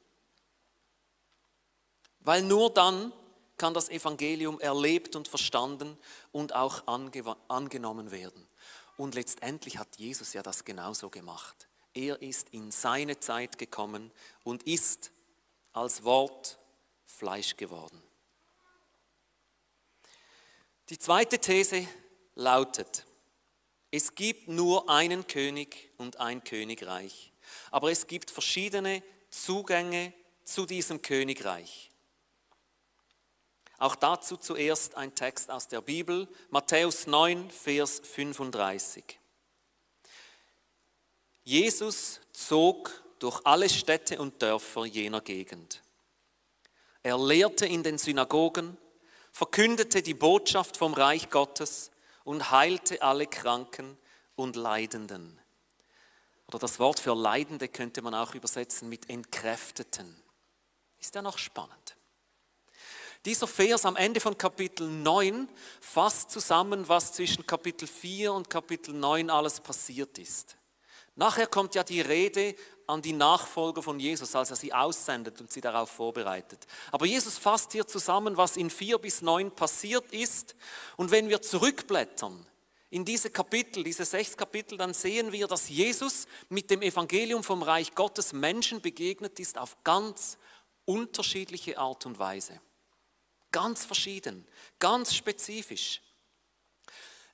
Weil 2.25 2.41
nur 2.41 2.73
dann 2.73 3.13
kann 3.57 3.73
das 3.73 3.87
Evangelium 3.87 4.59
erlebt 4.59 5.15
und 5.15 5.27
verstanden 5.27 5.97
und 6.31 6.53
auch 6.53 6.85
angenommen 7.47 8.11
werden. 8.11 8.47
Und 8.97 9.15
letztendlich 9.15 9.77
hat 9.77 9.95
Jesus 9.97 10.33
ja 10.33 10.43
das 10.43 10.65
genauso 10.65 11.09
gemacht. 11.09 11.67
Er 11.93 12.21
ist 12.21 12.49
in 12.49 12.71
seine 12.71 13.19
Zeit 13.19 13.57
gekommen 13.57 14.11
und 14.43 14.63
ist 14.63 15.11
als 15.71 16.03
Wort 16.03 16.57
Fleisch 17.05 17.55
geworden. 17.55 18.01
Die 20.89 20.99
zweite 20.99 21.39
These 21.39 21.87
lautet, 22.35 23.05
es 23.91 24.13
gibt 24.13 24.47
nur 24.49 24.89
einen 24.89 25.25
König 25.25 25.91
und 25.97 26.19
ein 26.19 26.43
Königreich, 26.43 27.31
aber 27.71 27.91
es 27.91 28.07
gibt 28.07 28.29
verschiedene 28.29 29.01
Zugänge 29.29 30.13
zu 30.43 30.65
diesem 30.65 31.01
Königreich. 31.01 31.91
Auch 33.77 33.95
dazu 33.95 34.37
zuerst 34.37 34.95
ein 34.95 35.13
Text 35.15 35.51
aus 35.51 35.67
der 35.67 35.81
Bibel, 35.81 36.27
Matthäus 36.49 37.07
9, 37.07 37.49
Vers 37.51 38.01
35. 38.03 39.19
Jesus 41.43 42.21
zog 42.31 43.03
durch 43.19 43.41
alle 43.43 43.69
Städte 43.69 44.19
und 44.19 44.41
Dörfer 44.41 44.85
jener 44.85 45.21
Gegend. 45.21 45.81
Er 47.03 47.17
lehrte 47.17 47.65
in 47.65 47.83
den 47.83 47.97
Synagogen, 47.97 48.77
verkündete 49.31 50.01
die 50.01 50.13
Botschaft 50.13 50.77
vom 50.77 50.93
Reich 50.93 51.29
Gottes 51.29 51.91
und 52.23 52.51
heilte 52.51 53.01
alle 53.01 53.27
Kranken 53.27 53.97
und 54.35 54.55
Leidenden. 54.55 55.39
Oder 56.47 56.59
das 56.59 56.79
Wort 56.79 56.99
für 56.99 57.13
Leidende 57.13 57.67
könnte 57.67 58.01
man 58.01 58.15
auch 58.15 58.33
übersetzen 58.33 58.89
mit 58.89 59.09
Entkräfteten. 59.09 60.15
Ist 60.99 61.15
ja 61.15 61.21
noch 61.21 61.37
spannend. 61.37 61.94
Dieser 63.25 63.47
Vers 63.47 63.85
am 63.85 63.95
Ende 63.95 64.19
von 64.19 64.37
Kapitel 64.37 64.87
9 64.87 65.49
fasst 65.81 66.29
zusammen, 66.29 66.87
was 66.87 67.11
zwischen 67.11 67.47
Kapitel 67.47 67.87
4 67.87 68.31
und 68.31 68.51
Kapitel 68.51 68.93
9 68.93 69.31
alles 69.31 69.59
passiert 69.59 70.19
ist. 70.19 70.55
Nachher 71.15 71.47
kommt 71.47 71.73
ja 71.73 71.83
die 71.83 72.01
Rede 72.01 72.55
an 72.85 73.01
die 73.01 73.13
Nachfolger 73.13 73.81
von 73.81 73.99
Jesus, 73.99 74.35
als 74.35 74.51
er 74.51 74.55
sie 74.55 74.71
aussendet 74.71 75.41
und 75.41 75.51
sie 75.51 75.61
darauf 75.61 75.89
vorbereitet. 75.89 76.67
Aber 76.91 77.07
Jesus 77.07 77.39
fasst 77.39 77.71
hier 77.71 77.87
zusammen, 77.87 78.37
was 78.37 78.57
in 78.57 78.69
4 78.69 78.99
bis 78.99 79.23
9 79.23 79.49
passiert 79.49 80.13
ist. 80.13 80.55
Und 80.95 81.09
wenn 81.09 81.27
wir 81.27 81.41
zurückblättern 81.41 82.45
in 82.91 83.05
diese 83.05 83.31
Kapitel, 83.31 83.83
diese 83.83 84.05
sechs 84.05 84.37
Kapitel, 84.37 84.77
dann 84.77 84.93
sehen 84.93 85.31
wir, 85.31 85.47
dass 85.47 85.67
Jesus 85.67 86.27
mit 86.49 86.69
dem 86.69 86.83
Evangelium 86.83 87.43
vom 87.43 87.63
Reich 87.63 87.95
Gottes 87.95 88.33
Menschen 88.33 88.81
begegnet 88.81 89.39
ist 89.39 89.57
auf 89.57 89.77
ganz 89.83 90.37
unterschiedliche 90.85 91.79
Art 91.79 92.05
und 92.05 92.19
Weise. 92.19 92.61
Ganz 93.55 93.85
verschieden, 93.85 94.45
ganz 94.79 95.15
spezifisch. 95.15 96.01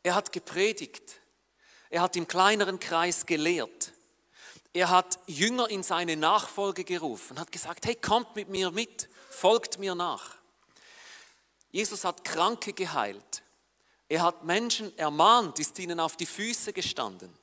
Er 0.03 0.13
hat 0.13 0.31
gepredigt. 0.31 1.19
Er 1.89 2.03
hat 2.03 2.15
im 2.15 2.27
kleineren 2.27 2.79
Kreis 2.79 3.25
gelehrt. 3.25 3.91
Er 4.71 4.91
hat 4.91 5.17
Jünger 5.25 5.67
in 5.71 5.81
seine 5.81 6.15
Nachfolge 6.15 6.83
gerufen, 6.83 7.39
hat 7.39 7.51
gesagt, 7.51 7.87
hey, 7.87 7.95
kommt 7.95 8.35
mit 8.35 8.49
mir 8.49 8.69
mit, 8.69 9.09
folgt 9.31 9.79
mir 9.79 9.95
nach. 9.95 10.35
Jesus 11.71 12.03
hat 12.03 12.23
Kranke 12.23 12.73
geheilt. 12.73 13.41
Er 14.07 14.21
hat 14.21 14.43
Menschen 14.43 14.95
ermahnt, 14.99 15.57
ist 15.57 15.79
ihnen 15.79 15.99
auf 15.99 16.17
die 16.17 16.27
Füße 16.27 16.71
gestanden. 16.71 17.35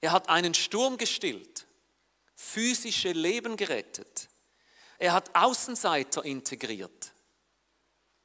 Er 0.00 0.10
hat 0.10 0.28
einen 0.28 0.54
Sturm 0.54 0.98
gestillt, 0.98 1.64
physische 2.34 3.12
Leben 3.12 3.56
gerettet. 3.56 4.28
Er 4.98 5.12
hat 5.12 5.32
Außenseiter 5.36 6.24
integriert. 6.24 7.12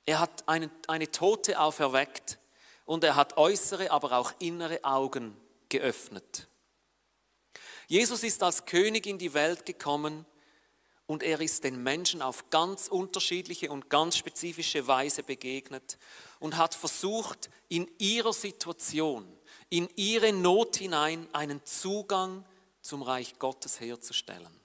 Er 0.08 0.20
hat 0.20 0.48
eine, 0.48 0.72
eine 0.88 1.12
Tote 1.12 1.60
auferweckt 1.60 2.40
und 2.86 3.04
er 3.04 3.18
hat 3.18 3.36
äußere, 3.36 3.92
aber 3.92 4.14
auch 4.14 4.34
innere 4.40 4.82
Augen 4.86 5.36
geöffnet. 5.68 6.48
Jesus 7.88 8.24
ist 8.24 8.42
als 8.42 8.66
König 8.66 9.06
in 9.06 9.18
die 9.18 9.34
Welt 9.34 9.66
gekommen 9.66 10.26
und 11.08 11.24
er 11.24 11.42
ist 11.42 11.66
den 11.66 11.84
Menschen 11.84 12.22
auf 12.22 12.50
ganz 12.50 12.88
unterschiedliche 12.88 13.70
und 13.70 13.90
ganz 13.90 14.16
spezifische 14.16 14.88
Weise 14.88 15.24
begegnet 15.24 15.98
und 16.40 16.56
hat 16.56 16.74
versucht, 16.74 17.50
in 17.68 17.90
ihrer 17.98 18.34
Situation, 18.34 19.28
in 19.70 19.90
ihre 19.98 20.32
Not 20.32 20.78
hinein 20.78 21.28
einen 21.34 21.66
Zugang 21.66 22.46
zum 22.82 23.02
Reich 23.02 23.40
Gottes 23.40 23.82
herzustellen. 23.82 24.58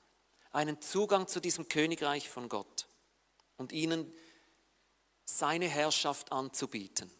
Einen 0.53 0.81
Zugang 0.81 1.27
zu 1.27 1.41
diesem 1.41 1.69
Königreich 1.69 2.29
von 2.29 2.49
Gott 2.49 2.87
und 3.57 3.73
ihnen 3.73 4.13
seine 5.25 5.69
Herrschaft 5.69 6.33
anzubieten. 6.33 7.11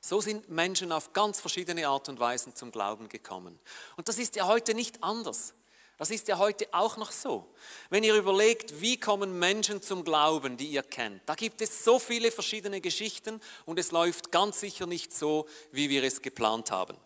So 0.00 0.20
sind 0.20 0.48
Menschen 0.48 0.92
auf 0.92 1.12
ganz 1.12 1.40
verschiedene 1.40 1.88
Art 1.88 2.08
und 2.08 2.20
Weisen 2.20 2.54
zum 2.54 2.70
Glauben 2.70 3.08
gekommen. 3.08 3.58
Und 3.96 4.08
das 4.08 4.18
ist 4.18 4.36
ja 4.36 4.46
heute 4.46 4.74
nicht 4.74 5.02
anders. 5.02 5.54
Das 5.98 6.10
ist 6.10 6.28
ja 6.28 6.38
heute 6.38 6.68
auch 6.70 6.96
noch 6.96 7.10
so. 7.10 7.52
Wenn 7.90 8.04
ihr 8.04 8.14
überlegt, 8.14 8.80
wie 8.80 9.00
kommen 9.00 9.38
Menschen 9.40 9.82
zum 9.82 10.04
Glauben, 10.04 10.56
die 10.56 10.68
ihr 10.68 10.84
kennt, 10.84 11.20
da 11.26 11.34
gibt 11.34 11.60
es 11.60 11.82
so 11.82 11.98
viele 11.98 12.30
verschiedene 12.30 12.80
Geschichten 12.80 13.40
und 13.66 13.80
es 13.80 13.90
läuft 13.90 14.30
ganz 14.30 14.60
sicher 14.60 14.86
nicht 14.86 15.12
so, 15.12 15.48
wie 15.72 15.90
wir 15.90 16.04
es 16.04 16.22
geplant 16.22 16.70
haben. 16.70 16.96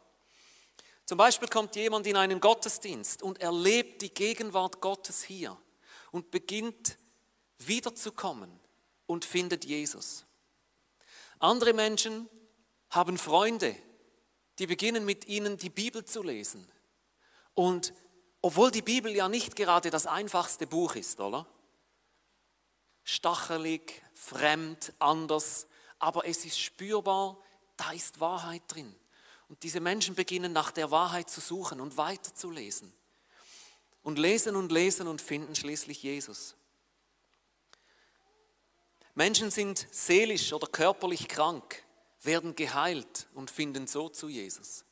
Zum 1.07 1.17
Beispiel 1.17 1.49
kommt 1.49 1.75
jemand 1.75 2.07
in 2.07 2.17
einen 2.17 2.39
Gottesdienst 2.39 3.23
und 3.23 3.41
erlebt 3.41 4.03
die 4.03 4.12
Gegenwart 4.12 4.83
Gottes 4.83 5.23
hier 5.23 5.57
und 6.11 6.31
beginnt 6.31 6.99
wiederzukommen 7.59 8.62
und 9.12 9.26
findet 9.26 9.66
Jesus. 9.66 10.25
Andere 11.38 11.75
Menschen 11.75 12.31
haben 12.88 13.19
Freunde, 13.19 13.76
die 14.59 14.66
beginnen 14.66 15.04
mit 15.04 15.26
ihnen 15.26 15.59
die 15.59 15.71
Bibel 15.71 16.04
zu 16.04 16.23
lesen 16.23 16.66
und 17.54 17.92
obwohl 18.40 18.71
die 18.71 18.83
Bibel 18.83 19.14
ja 19.14 19.28
nicht 19.28 19.54
gerade 19.54 19.90
das 19.90 20.07
einfachste 20.07 20.66
Buch 20.66 20.95
ist, 20.97 21.21
oder? 21.21 21.47
Stachelig, 23.04 24.02
fremd, 24.14 24.95
anders, 24.99 25.66
aber 25.99 26.26
es 26.26 26.45
ist 26.45 26.59
spürbar, 26.59 27.38
da 27.76 27.92
ist 27.92 28.19
Wahrheit 28.19 28.62
drin. 28.69 28.95
Und 29.49 29.62
diese 29.62 29.81
Menschen 29.81 30.14
beginnen 30.14 30.52
nach 30.52 30.71
der 30.71 30.90
Wahrheit 30.90 31.28
zu 31.28 31.40
suchen 31.40 31.81
und 31.81 31.99
weiterzulesen. 31.99 32.92
Und 34.02 34.19
lesen 34.19 34.57
und 34.57 34.73
lesen 34.73 35.07
und 35.07 35.21
finden 35.21 35.54
schließlich 35.54 36.02
Jesus. 36.02 36.57
Menschen 39.14 39.50
sind 39.50 39.87
seelisch 39.90 40.52
oder 40.52 40.66
körperlich 40.66 41.28
krank, 41.28 41.83
werden 42.23 42.57
geheilt 42.57 43.26
und 43.35 43.50
finden 43.50 43.87
so 43.87 44.09
zu 44.09 44.28
Jesus. 44.28 44.85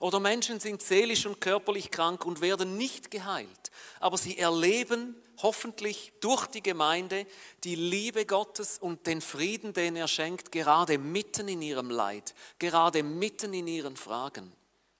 Oder 0.00 0.20
Menschen 0.20 0.60
sind 0.60 0.82
seelisch 0.82 1.24
und 1.24 1.40
körperlich 1.40 1.90
krank 1.90 2.26
und 2.26 2.40
werden 2.40 2.76
nicht 2.76 3.10
geheilt, 3.10 3.70
aber 4.00 4.18
sie 4.18 4.36
erleben 4.36 5.14
hoffentlich 5.42 6.12
durch 6.20 6.46
die 6.46 6.62
Gemeinde 6.62 7.26
die 7.64 7.74
Liebe 7.74 8.26
Gottes 8.26 8.78
und 8.78 9.06
den 9.06 9.20
Frieden, 9.20 9.72
den 9.72 9.96
er 9.96 10.08
schenkt, 10.08 10.52
gerade 10.52 10.98
mitten 10.98 11.48
in 11.48 11.62
ihrem 11.62 11.90
Leid, 11.90 12.34
gerade 12.58 13.02
mitten 13.02 13.54
in 13.54 13.66
ihren 13.66 13.96
Fragen 13.96 14.52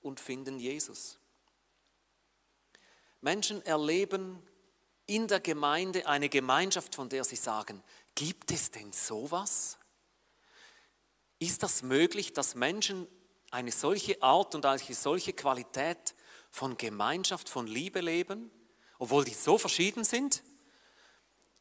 und 0.02 0.20
finden 0.20 0.58
Jesus. 0.58 1.18
Menschen 3.20 3.64
erleben 3.64 4.42
in 5.06 5.26
der 5.28 5.40
Gemeinde 5.40 6.06
eine 6.06 6.28
Gemeinschaft, 6.28 6.94
von 6.94 7.08
der 7.08 7.24
sie 7.24 7.36
sagen, 7.36 7.82
gibt 8.16 8.50
es 8.50 8.72
denn 8.72 8.92
sowas? 8.92 9.78
Ist 11.38 11.62
das 11.62 11.82
möglich, 11.82 12.32
dass 12.32 12.56
Menschen 12.56 13.06
eine 13.52 13.70
solche 13.70 14.20
Art 14.22 14.56
und 14.56 14.66
eine 14.66 14.80
solche 14.80 15.32
Qualität 15.32 16.14
von 16.50 16.76
Gemeinschaft, 16.76 17.48
von 17.48 17.68
Liebe 17.68 18.00
leben, 18.00 18.50
obwohl 18.98 19.24
die 19.24 19.34
so 19.34 19.58
verschieden 19.58 20.02
sind? 20.02 20.42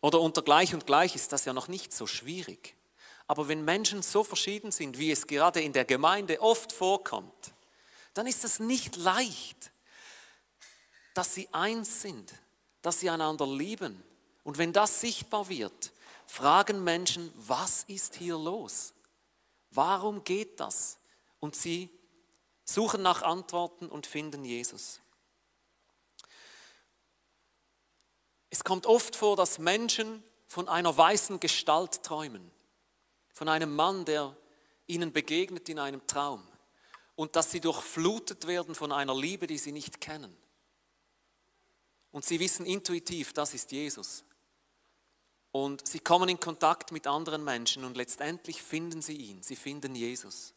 Oder 0.01 0.19
unter 0.21 0.41
gleich 0.41 0.73
und 0.73 0.85
gleich 0.85 1.15
ist 1.15 1.31
das 1.31 1.45
ja 1.45 1.53
noch 1.53 1.67
nicht 1.67 1.93
so 1.93 2.07
schwierig. 2.07 2.75
Aber 3.27 3.47
wenn 3.47 3.65
Menschen 3.65 4.01
so 4.01 4.23
verschieden 4.23 4.71
sind, 4.71 4.97
wie 4.97 5.11
es 5.11 5.27
gerade 5.27 5.61
in 5.61 5.73
der 5.73 5.85
Gemeinde 5.85 6.41
oft 6.41 6.71
vorkommt, 6.71 7.53
dann 8.13 8.27
ist 8.27 8.45
es 8.45 8.59
nicht 8.59 8.95
leicht, 8.95 9.71
dass 11.13 11.33
sie 11.33 11.49
eins 11.51 12.01
sind, 12.01 12.33
dass 12.81 12.99
sie 12.99 13.09
einander 13.09 13.47
lieben. 13.47 14.03
Und 14.43 14.57
wenn 14.57 14.73
das 14.73 15.01
sichtbar 15.01 15.49
wird, 15.49 15.91
fragen 16.25 16.83
Menschen, 16.83 17.31
was 17.35 17.83
ist 17.83 18.15
hier 18.15 18.37
los? 18.37 18.93
Warum 19.71 20.23
geht 20.23 20.59
das? 20.59 20.97
und 21.45 21.55
sie 21.55 21.89
suchen 22.63 23.03
nach 23.03 23.21
Antworten 23.21 23.87
und 23.87 24.07
finden 24.07 24.43
Jesus. 24.43 24.99
Es 28.49 28.63
kommt 28.63 28.87
oft 28.87 29.15
vor, 29.15 29.35
dass 29.35 29.59
Menschen 29.59 30.23
von 30.47 30.67
einer 30.67 30.97
weißen 30.97 31.39
Gestalt 31.39 32.01
träumen, 32.03 32.51
von 33.31 33.47
einem 33.47 33.75
Mann, 33.75 34.05
der 34.05 34.35
ihnen 34.87 35.13
begegnet 35.13 35.69
in 35.69 35.77
einem 35.77 36.05
Traum 36.07 36.45
und 37.15 37.35
dass 37.35 37.51
sie 37.51 37.59
durchflutet 37.59 38.47
werden 38.47 38.73
von 38.73 38.91
einer 38.91 39.15
Liebe, 39.15 39.45
die 39.45 39.57
sie 39.59 39.71
nicht 39.71 40.01
kennen. 40.01 40.35
Und 42.11 42.25
sie 42.25 42.39
wissen 42.39 42.65
intuitiv, 42.65 43.33
das 43.33 43.53
ist 43.53 43.71
Jesus. 43.71 44.23
Und 45.55 45.87
sie 45.87 46.01
kommen 46.01 46.27
in 46.27 46.37
Kontakt 46.37 46.91
mit 46.91 47.07
anderen 47.07 47.41
Menschen 47.41 47.85
und 47.85 47.95
letztendlich 47.95 48.61
finden 48.61 49.01
sie 49.01 49.15
ihn, 49.15 49.41
sie 49.41 49.55
finden 49.55 49.95
Jesus. 49.95 50.53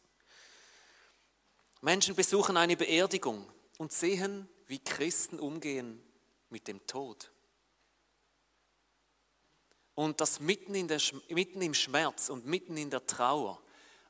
Menschen 1.79 2.15
besuchen 2.15 2.57
eine 2.57 2.75
Beerdigung 2.75 3.47
und 3.77 3.93
sehen, 3.93 4.49
wie 4.67 4.79
Christen 4.79 5.39
umgehen 5.39 6.03
mit 6.49 6.67
dem 6.67 6.85
Tod. 6.85 7.31
Und 9.95 10.19
dass 10.19 10.41
mitten, 10.41 10.89
der, 10.89 10.99
mitten 11.29 11.61
im 11.61 11.73
Schmerz 11.73 12.27
und 12.27 12.45
mitten 12.45 12.75
in 12.75 12.89
der 12.89 13.07
Trauer 13.07 13.57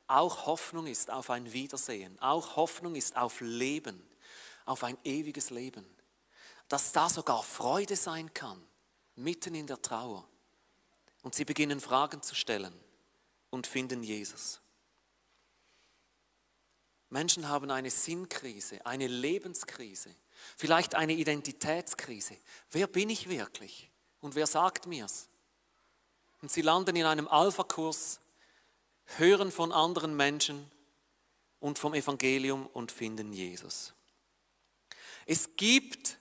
auch 0.08 0.46
Hoffnung 0.46 0.88
ist 0.88 1.08
auf 1.12 1.30
ein 1.30 1.52
Wiedersehen, 1.52 2.18
auch 2.18 2.56
Hoffnung 2.56 2.96
ist 2.96 3.16
auf 3.16 3.40
Leben, 3.40 4.02
auf 4.64 4.82
ein 4.82 4.98
ewiges 5.04 5.50
Leben. 5.50 5.86
Dass 6.66 6.90
da 6.90 7.08
sogar 7.08 7.44
Freude 7.44 7.94
sein 7.94 8.34
kann, 8.34 8.60
mitten 9.14 9.54
in 9.54 9.68
der 9.68 9.80
Trauer. 9.80 10.26
Und 11.22 11.34
sie 11.34 11.44
beginnen 11.44 11.80
Fragen 11.80 12.22
zu 12.22 12.34
stellen 12.34 12.72
und 13.50 13.66
finden 13.66 14.02
Jesus. 14.02 14.60
Menschen 17.10 17.48
haben 17.48 17.70
eine 17.70 17.90
Sinnkrise, 17.90 18.84
eine 18.86 19.08
Lebenskrise, 19.08 20.14
vielleicht 20.56 20.94
eine 20.94 21.12
Identitätskrise. 21.12 22.36
Wer 22.70 22.86
bin 22.86 23.10
ich 23.10 23.28
wirklich? 23.28 23.90
Und 24.20 24.36
wer 24.36 24.46
sagt 24.46 24.86
mir's? 24.86 25.28
Und 26.40 26.50
sie 26.50 26.62
landen 26.62 26.96
in 26.96 27.04
einem 27.04 27.28
Alpha-Kurs, 27.28 28.20
hören 29.16 29.50
von 29.50 29.72
anderen 29.72 30.16
Menschen 30.16 30.70
und 31.58 31.78
vom 31.78 31.94
Evangelium 31.94 32.66
und 32.68 32.92
finden 32.92 33.32
Jesus. 33.32 33.92
Es 35.26 35.56
gibt 35.56 36.18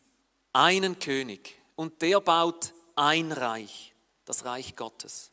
einen 0.53 0.99
König 0.99 1.55
und 1.75 2.01
der 2.01 2.19
baut 2.19 2.73
ein 2.95 3.31
Reich, 3.31 3.88
das 4.29 4.45
Reich 4.45 4.75
Gottes 4.75 5.31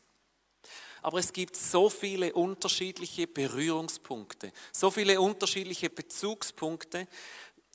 aber 1.07 1.21
es 1.21 1.33
gibt 1.33 1.55
so 1.55 1.89
viele 1.89 2.33
unterschiedliche 2.33 3.29
Berührungspunkte, 3.29 4.53
so 4.73 4.91
viele 4.91 5.21
unterschiedliche 5.21 5.89
Bezugspunkte, 5.89 7.07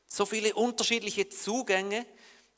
so 0.05 0.25
viele 0.25 0.53
unterschiedliche 0.53 1.29
Zugänge 1.29 2.05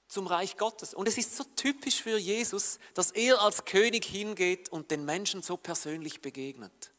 zum 0.07 0.25
Reich 0.25 0.57
Gottes. 0.57 0.95
Und 0.95 1.07
es 1.07 1.19
ist 1.19 1.37
so 1.37 1.43
typisch 1.55 2.01
für 2.01 2.17
Jesus, 2.17 2.79
dass 2.95 3.11
er 3.11 3.39
als 3.39 3.65
König 3.65 4.03
hingeht 4.03 4.69
und 4.69 4.89
den 4.89 5.05
Menschen 5.05 5.43
so 5.43 5.57
persönlich 5.57 6.21
begegnet. 6.21 6.91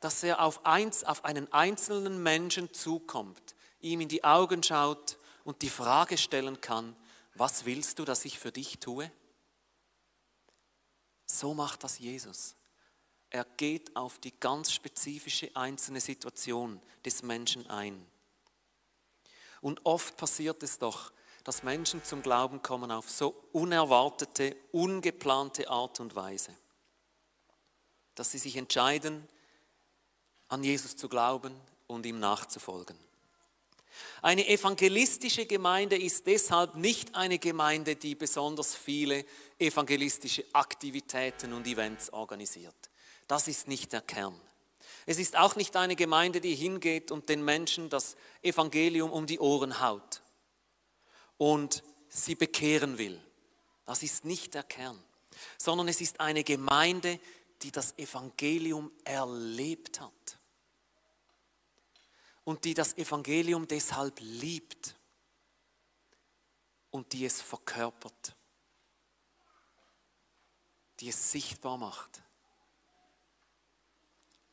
Dass 0.00 0.24
er 0.24 0.42
auf, 0.42 0.66
eins, 0.66 1.04
auf 1.04 1.24
einen 1.24 1.52
einzelnen 1.52 2.20
Menschen 2.20 2.74
zukommt, 2.74 3.54
ihm 3.78 4.00
in 4.00 4.08
die 4.08 4.24
Augen 4.24 4.64
schaut 4.64 5.18
und 5.44 5.62
die 5.62 5.70
Frage 5.70 6.18
stellen 6.18 6.60
kann, 6.60 6.96
was 7.34 7.64
willst 7.64 8.00
du, 8.00 8.04
dass 8.04 8.24
ich 8.24 8.40
für 8.40 8.50
dich 8.50 8.80
tue? 8.80 9.08
So 11.30 11.54
macht 11.54 11.84
das 11.84 11.98
Jesus. 11.98 12.56
Er 13.30 13.44
geht 13.44 13.94
auf 13.94 14.18
die 14.18 14.32
ganz 14.40 14.72
spezifische 14.72 15.54
einzelne 15.54 16.00
Situation 16.00 16.80
des 17.04 17.22
Menschen 17.22 17.68
ein. 17.68 18.04
Und 19.60 19.84
oft 19.84 20.16
passiert 20.16 20.62
es 20.62 20.78
doch, 20.78 21.12
dass 21.44 21.62
Menschen 21.62 22.02
zum 22.04 22.22
Glauben 22.22 22.62
kommen 22.62 22.90
auf 22.90 23.10
so 23.10 23.34
unerwartete, 23.52 24.56
ungeplante 24.72 25.68
Art 25.68 26.00
und 26.00 26.14
Weise. 26.14 26.54
Dass 28.14 28.30
sie 28.32 28.38
sich 28.38 28.56
entscheiden, 28.56 29.26
an 30.48 30.64
Jesus 30.64 30.96
zu 30.96 31.08
glauben 31.08 31.54
und 31.86 32.06
ihm 32.06 32.18
nachzufolgen. 32.18 32.98
Eine 34.22 34.48
evangelistische 34.48 35.46
Gemeinde 35.46 35.96
ist 35.96 36.26
deshalb 36.26 36.74
nicht 36.74 37.14
eine 37.14 37.38
Gemeinde, 37.38 37.96
die 37.96 38.14
besonders 38.14 38.74
viele 38.74 39.24
evangelistische 39.58 40.44
Aktivitäten 40.52 41.52
und 41.52 41.66
Events 41.66 42.12
organisiert. 42.12 42.74
Das 43.26 43.48
ist 43.48 43.68
nicht 43.68 43.92
der 43.92 44.00
Kern. 44.00 44.38
Es 45.06 45.18
ist 45.18 45.36
auch 45.36 45.56
nicht 45.56 45.76
eine 45.76 45.96
Gemeinde, 45.96 46.40
die 46.40 46.54
hingeht 46.54 47.10
und 47.10 47.28
den 47.28 47.44
Menschen 47.44 47.88
das 47.88 48.16
Evangelium 48.42 49.10
um 49.10 49.26
die 49.26 49.38
Ohren 49.38 49.80
haut 49.80 50.22
und 51.36 51.82
sie 52.08 52.34
bekehren 52.34 52.98
will. 52.98 53.20
Das 53.86 54.02
ist 54.02 54.24
nicht 54.24 54.54
der 54.54 54.64
Kern, 54.64 55.02
sondern 55.56 55.88
es 55.88 56.00
ist 56.00 56.20
eine 56.20 56.44
Gemeinde, 56.44 57.18
die 57.62 57.72
das 57.72 57.96
Evangelium 57.98 58.90
erlebt 59.04 60.00
hat 60.00 60.37
und 62.48 62.64
die 62.64 62.72
das 62.72 62.96
Evangelium 62.96 63.68
deshalb 63.68 64.20
liebt 64.20 64.94
und 66.88 67.12
die 67.12 67.26
es 67.26 67.42
verkörpert, 67.42 68.34
die 70.98 71.10
es 71.10 71.30
sichtbar 71.30 71.76
macht. 71.76 72.22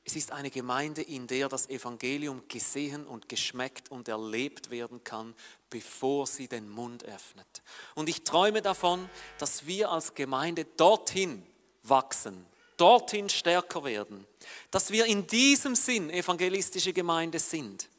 Es 0.03 0.17
ist 0.17 0.33
eine 0.33 0.51
Gemeinde, 0.51 1.03
in 1.03 1.25
der 1.25 1.47
das 1.47 1.69
Evangelium 1.69 2.45
gesehen 2.49 3.07
und 3.07 3.29
geschmeckt 3.29 3.89
und 3.89 4.09
erlebt 4.09 4.71
werden 4.71 5.05
kann, 5.05 5.33
bevor 5.69 6.27
sie 6.27 6.49
den 6.49 6.67
Mund 6.67 7.05
öffnet. 7.05 7.63
Und 7.95 8.09
ich 8.09 8.25
träume 8.25 8.61
davon, 8.61 9.09
dass 9.37 9.67
wir 9.67 9.89
als 9.89 10.13
Gemeinde 10.15 10.65
dorthin 10.65 11.47
wachsen, 11.81 12.45
dorthin 12.77 13.29
stärker 13.29 13.83
werden, 13.83 14.25
dass 14.71 14.91
wir 14.91 15.05
in 15.05 15.27
diesem 15.27 15.75
Sinn 15.75 16.09
evangelistische 16.09 16.93
Gemeinde 16.93 17.39
sind. 17.39 17.89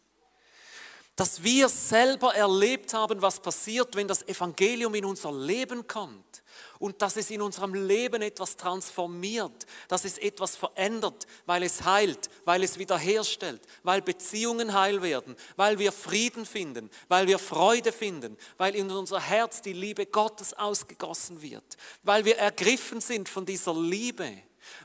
Dass 1.16 1.42
wir 1.42 1.70
selber 1.70 2.34
erlebt 2.34 2.92
haben, 2.92 3.22
was 3.22 3.40
passiert, 3.40 3.96
wenn 3.96 4.06
das 4.06 4.28
Evangelium 4.28 4.94
in 4.94 5.06
unser 5.06 5.32
Leben 5.32 5.86
kommt. 5.86 6.42
Und 6.78 7.00
dass 7.00 7.16
es 7.16 7.30
in 7.30 7.40
unserem 7.40 7.72
Leben 7.72 8.20
etwas 8.20 8.56
transformiert, 8.56 9.66
dass 9.88 10.04
es 10.04 10.18
etwas 10.18 10.56
verändert, 10.56 11.26
weil 11.46 11.62
es 11.62 11.84
heilt, 11.84 12.28
weil 12.44 12.62
es 12.62 12.78
wiederherstellt, 12.78 13.62
weil 13.82 14.02
Beziehungen 14.02 14.74
heil 14.74 15.00
werden, 15.00 15.36
weil 15.56 15.78
wir 15.78 15.90
Frieden 15.90 16.44
finden, 16.44 16.90
weil 17.08 17.26
wir 17.26 17.38
Freude 17.38 17.92
finden, 17.92 18.36
weil 18.58 18.74
in 18.74 18.90
unser 18.90 19.20
Herz 19.20 19.62
die 19.62 19.72
Liebe 19.72 20.04
Gottes 20.04 20.52
ausgegossen 20.52 21.40
wird, 21.40 21.78
weil 22.02 22.26
wir 22.26 22.36
ergriffen 22.36 23.00
sind 23.00 23.28
von 23.28 23.46
dieser 23.46 23.74
Liebe, 23.74 24.30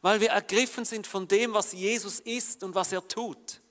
weil 0.02 0.20
wir 0.20 0.30
ergriffen 0.30 0.86
sind 0.86 1.08
von 1.08 1.28
dem, 1.28 1.54
was 1.54 1.74
Jesus 1.74 2.20
ist 2.20 2.64
und 2.64 2.76
was 2.76 2.92
er 2.92 3.08
tut 3.08 3.62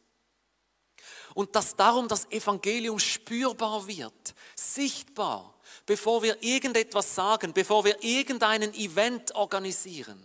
und 1.35 1.55
dass 1.55 1.77
darum 1.77 2.09
das 2.09 2.31
Evangelium 2.31 2.99
spürbar 2.99 3.87
wird, 3.87 4.35
sichtbar, 4.55 5.55
bevor 5.87 6.23
wir 6.23 6.43
irgendetwas 6.43 7.15
sagen, 7.15 7.53
bevor 7.53 7.85
wir 7.85 8.03
irgendeinen 8.03 8.75
Event 8.75 9.35
organisieren, 9.35 10.21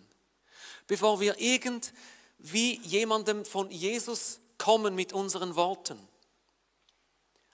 bevor 0.87 1.19
wir 1.19 1.39
irgendwie 1.39 2.79
jemandem 2.83 3.45
von 3.45 3.69
Jesus 3.69 4.39
kommen 4.57 4.95
mit 4.95 5.13
unseren 5.13 5.55
Worten. 5.55 5.99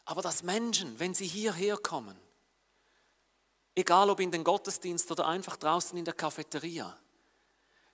Aber 0.06 0.22
dass 0.22 0.44
Menschen, 0.44 1.00
wenn 1.00 1.13
sie 1.13 1.28
hierher 1.28 1.78
kommen, 1.78 2.17
egal 3.76 4.10
ob 4.10 4.20
in 4.20 4.32
den 4.32 4.44
Gottesdienst 4.44 5.10
oder 5.12 5.28
einfach 5.28 5.58
draußen 5.58 5.98
in 5.98 6.06
der 6.06 6.13
Cafeteria, 6.13 6.98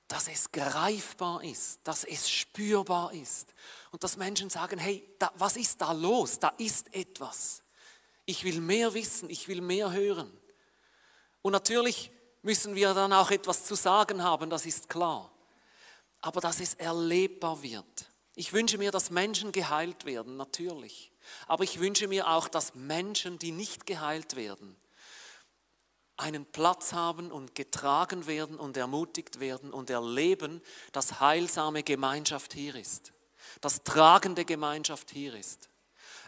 dass 0.07 0.27
es 0.27 0.51
greifbar 0.51 1.43
ist, 1.43 1.81
dass 1.83 2.03
es 2.03 2.29
spürbar 2.29 3.13
ist 3.13 3.53
und 3.91 4.03
dass 4.03 4.17
Menschen 4.17 4.49
sagen, 4.49 4.79
hey, 4.79 5.07
da, 5.19 5.31
was 5.35 5.57
ist 5.57 5.81
da 5.81 5.91
los? 5.91 6.39
Da 6.39 6.49
ist 6.57 6.93
etwas. 6.93 7.63
Ich 8.25 8.43
will 8.43 8.61
mehr 8.61 8.93
wissen, 8.93 9.29
ich 9.29 9.47
will 9.47 9.61
mehr 9.61 9.91
hören. 9.91 10.31
Und 11.41 11.51
natürlich 11.51 12.11
müssen 12.41 12.75
wir 12.75 12.93
dann 12.93 13.11
auch 13.11 13.31
etwas 13.31 13.65
zu 13.65 13.75
sagen 13.75 14.23
haben, 14.23 14.49
das 14.49 14.65
ist 14.65 14.89
klar. 14.89 15.31
Aber 16.21 16.41
dass 16.41 16.59
es 16.59 16.73
erlebbar 16.75 17.61
wird. 17.61 18.09
Ich 18.35 18.53
wünsche 18.53 18.77
mir, 18.77 18.91
dass 18.91 19.09
Menschen 19.09 19.51
geheilt 19.51 20.05
werden, 20.05 20.37
natürlich. 20.37 21.11
Aber 21.47 21.63
ich 21.63 21.79
wünsche 21.79 22.07
mir 22.07 22.27
auch, 22.29 22.47
dass 22.47 22.75
Menschen, 22.75 23.39
die 23.39 23.51
nicht 23.51 23.85
geheilt 23.85 24.35
werden, 24.35 24.77
einen 26.17 26.45
Platz 26.45 26.93
haben 26.93 27.31
und 27.31 27.55
getragen 27.55 28.25
werden 28.25 28.57
und 28.57 28.75
ermutigt 28.75 29.39
werden 29.39 29.71
und 29.71 29.89
erleben, 29.89 30.61
dass 30.91 31.19
heilsame 31.19 31.83
Gemeinschaft 31.83 32.53
hier 32.53 32.75
ist, 32.75 33.13
dass 33.61 33.83
tragende 33.83 34.43
Gemeinschaft 34.43 35.11
hier 35.11 35.35
ist. 35.35 35.69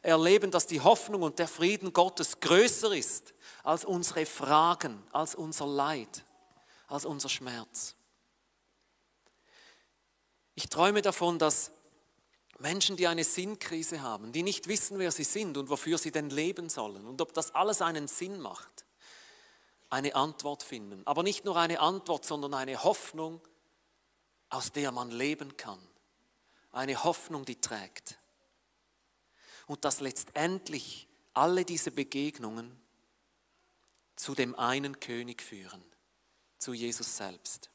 Erleben, 0.01 0.51
dass 0.51 0.67
die 0.67 0.79
Hoffnung 0.79 1.23
und 1.23 1.39
der 1.39 1.47
Frieden 1.47 1.91
Gottes 1.91 2.39
größer 2.39 2.95
ist 2.95 3.33
als 3.63 3.83
unsere 3.83 4.25
Fragen, 4.25 5.03
als 5.11 5.35
unser 5.35 5.67
Leid, 5.67 6.23
als 6.87 7.05
unser 7.05 7.27
Schmerz. 7.27 7.95
Ich 10.55 10.69
träume 10.69 11.01
davon, 11.01 11.39
dass 11.39 11.71
Menschen, 12.59 12.97
die 12.97 13.07
eine 13.07 13.23
Sinnkrise 13.23 14.01
haben, 14.01 14.31
die 14.31 14.43
nicht 14.43 14.67
wissen, 14.67 14.99
wer 14.99 15.11
sie 15.11 15.23
sind 15.23 15.57
und 15.57 15.69
wofür 15.69 15.97
sie 15.97 16.11
denn 16.11 16.29
leben 16.29 16.69
sollen 16.69 17.07
und 17.07 17.21
ob 17.21 17.33
das 17.33 17.55
alles 17.55 17.81
einen 17.81 18.07
Sinn 18.07 18.39
macht, 18.39 18.85
eine 19.89 20.15
Antwort 20.15 20.63
finden. 20.63 21.05
Aber 21.05 21.23
nicht 21.23 21.45
nur 21.45 21.57
eine 21.57 21.79
Antwort, 21.79 22.25
sondern 22.25 22.53
eine 22.53 22.83
Hoffnung, 22.83 23.41
aus 24.49 24.71
der 24.71 24.91
man 24.91 25.11
leben 25.11 25.57
kann. 25.57 25.79
Eine 26.71 27.03
Hoffnung, 27.03 27.45
die 27.45 27.59
trägt. 27.59 28.19
Und 29.67 29.85
dass 29.85 29.99
letztendlich 29.99 31.07
alle 31.33 31.65
diese 31.65 31.91
Begegnungen 31.91 32.79
zu 34.15 34.35
dem 34.35 34.55
einen 34.55 34.99
König 34.99 35.41
führen, 35.41 35.83
zu 36.57 36.73
Jesus 36.73 37.17
selbst. 37.17 37.69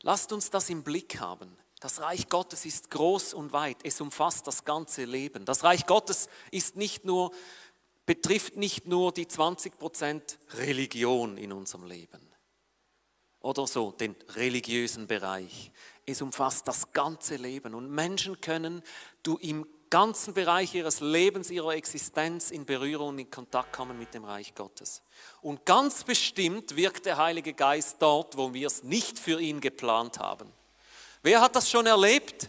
Lasst 0.00 0.32
uns 0.32 0.50
das 0.50 0.68
im 0.68 0.82
Blick 0.82 1.20
haben. 1.20 1.56
Das 1.78 2.00
Reich 2.00 2.28
Gottes 2.28 2.64
ist 2.64 2.90
groß 2.90 3.34
und 3.34 3.52
weit. 3.52 3.78
Es 3.84 4.00
umfasst 4.00 4.46
das 4.46 4.64
ganze 4.64 5.04
Leben. 5.04 5.44
Das 5.44 5.62
Reich 5.62 5.86
Gottes 5.86 6.28
ist 6.50 6.76
nicht 6.76 7.04
nur 7.04 7.32
betrifft 8.06 8.56
nicht 8.56 8.86
nur 8.86 9.12
die 9.12 9.26
20% 9.26 10.38
Religion 10.54 11.38
in 11.38 11.52
unserem 11.52 11.84
Leben 11.84 12.32
oder 13.42 13.66
so, 13.66 13.92
den 13.92 14.14
religiösen 14.30 15.06
Bereich. 15.06 15.72
Es 16.06 16.22
umfasst 16.22 16.66
das 16.68 16.92
ganze 16.92 17.36
Leben 17.36 17.74
und 17.74 17.90
Menschen 17.90 18.40
können 18.40 18.82
du 19.22 19.36
im 19.38 19.66
ganzen 19.90 20.32
Bereich 20.32 20.74
ihres 20.74 21.00
Lebens, 21.00 21.50
ihrer 21.50 21.74
Existenz 21.74 22.50
in 22.50 22.64
Berührung 22.64 23.10
und 23.10 23.18
in 23.18 23.30
Kontakt 23.30 23.74
kommen 23.74 23.98
mit 23.98 24.14
dem 24.14 24.24
Reich 24.24 24.54
Gottes. 24.54 25.02
Und 25.42 25.66
ganz 25.66 26.04
bestimmt 26.04 26.76
wirkt 26.76 27.04
der 27.04 27.18
Heilige 27.18 27.52
Geist 27.52 27.96
dort, 28.00 28.38
wo 28.38 28.54
wir 28.54 28.68
es 28.68 28.84
nicht 28.84 29.18
für 29.18 29.38
ihn 29.38 29.60
geplant 29.60 30.18
haben. 30.18 30.50
Wer 31.22 31.42
hat 31.42 31.56
das 31.56 31.70
schon 31.70 31.86
erlebt? 31.86 32.48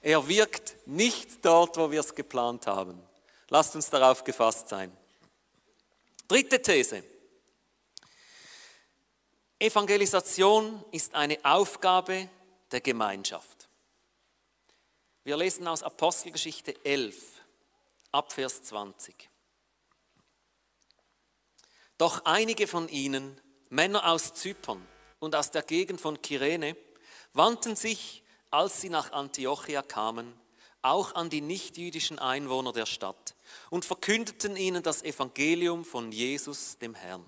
Er 0.00 0.26
wirkt 0.28 0.76
nicht 0.86 1.44
dort, 1.44 1.76
wo 1.76 1.90
wir 1.90 2.00
es 2.00 2.14
geplant 2.14 2.66
haben. 2.66 3.02
Lasst 3.48 3.74
uns 3.74 3.90
darauf 3.90 4.24
gefasst 4.24 4.68
sein. 4.68 4.96
Dritte 6.28 6.60
These. 6.60 7.02
Evangelisation 9.58 10.84
ist 10.92 11.14
eine 11.14 11.38
Aufgabe 11.42 12.28
der 12.70 12.80
Gemeinschaft. 12.80 13.68
Wir 15.24 15.36
lesen 15.36 15.66
aus 15.66 15.82
Apostelgeschichte 15.82 16.76
11, 16.84 17.42
Abvers 18.12 18.62
20. 18.62 19.28
Doch 21.98 22.24
einige 22.24 22.68
von 22.68 22.88
ihnen, 22.88 23.40
Männer 23.68 24.08
aus 24.08 24.32
Zypern 24.34 24.86
und 25.18 25.34
aus 25.34 25.50
der 25.50 25.62
Gegend 25.62 26.00
von 26.00 26.22
Kyrene, 26.22 26.76
wandten 27.32 27.74
sich 27.74 28.22
als 28.50 28.80
sie 28.80 28.88
nach 28.88 29.12
Antiochia 29.12 29.82
kamen, 29.82 30.32
auch 30.82 31.14
an 31.14 31.30
die 31.30 31.40
nichtjüdischen 31.40 32.18
Einwohner 32.18 32.72
der 32.72 32.86
Stadt 32.86 33.34
und 33.70 33.84
verkündeten 33.84 34.56
ihnen 34.56 34.82
das 34.82 35.02
Evangelium 35.02 35.84
von 35.84 36.12
Jesus, 36.12 36.78
dem 36.78 36.94
Herrn. 36.94 37.24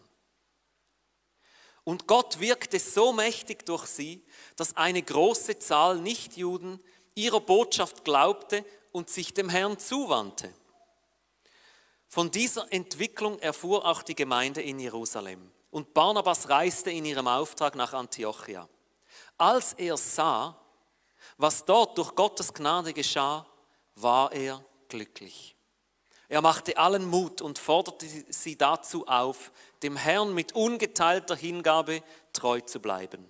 Und 1.85 2.07
Gott 2.07 2.41
wirkte 2.41 2.79
so 2.79 3.13
mächtig 3.13 3.67
durch 3.67 3.87
sie, 3.87 4.25
dass 4.57 4.77
eine 4.77 5.03
große 5.03 5.59
Zahl 5.59 5.99
Nichtjuden 5.99 6.81
ihrer 7.15 7.41
Botschaft 7.41 8.05
glaubte 8.05 8.65
und 8.93 9.11
sich 9.11 9.35
dem 9.35 9.49
Herrn 9.49 9.79
zuwandte. 9.79 10.55
Von 12.07 12.31
dieser 12.31 12.73
Entwicklung 12.73 13.39
erfuhr 13.39 13.87
auch 13.87 14.03
die 14.03 14.15
Gemeinde 14.15 14.63
in 14.63 14.79
Jerusalem. 14.79 15.51
Und 15.71 15.95
Barnabas 15.95 16.49
reiste 16.49 16.91
in 16.91 17.05
ihrem 17.05 17.29
Auftrag 17.29 17.77
nach 17.77 17.93
Antiochia. 17.93 18.69
Als 19.39 19.73
er 19.75 19.97
sah, 19.97 20.60
was 21.41 21.65
dort 21.65 21.97
durch 21.97 22.15
Gottes 22.15 22.53
Gnade 22.53 22.93
geschah, 22.93 23.47
war 23.95 24.33
er 24.33 24.65
glücklich. 24.89 25.57
Er 26.29 26.43
machte 26.43 26.77
allen 26.77 27.07
Mut 27.07 27.41
und 27.41 27.59
forderte 27.59 28.07
sie 28.29 28.57
dazu 28.57 29.07
auf, 29.09 29.51
dem 29.83 29.97
Herrn 29.97 30.35
mit 30.35 30.53
ungeteilter 30.53 31.35
Hingabe 31.35 32.03
treu 32.33 32.61
zu 32.61 32.81
bleiben. 32.81 33.29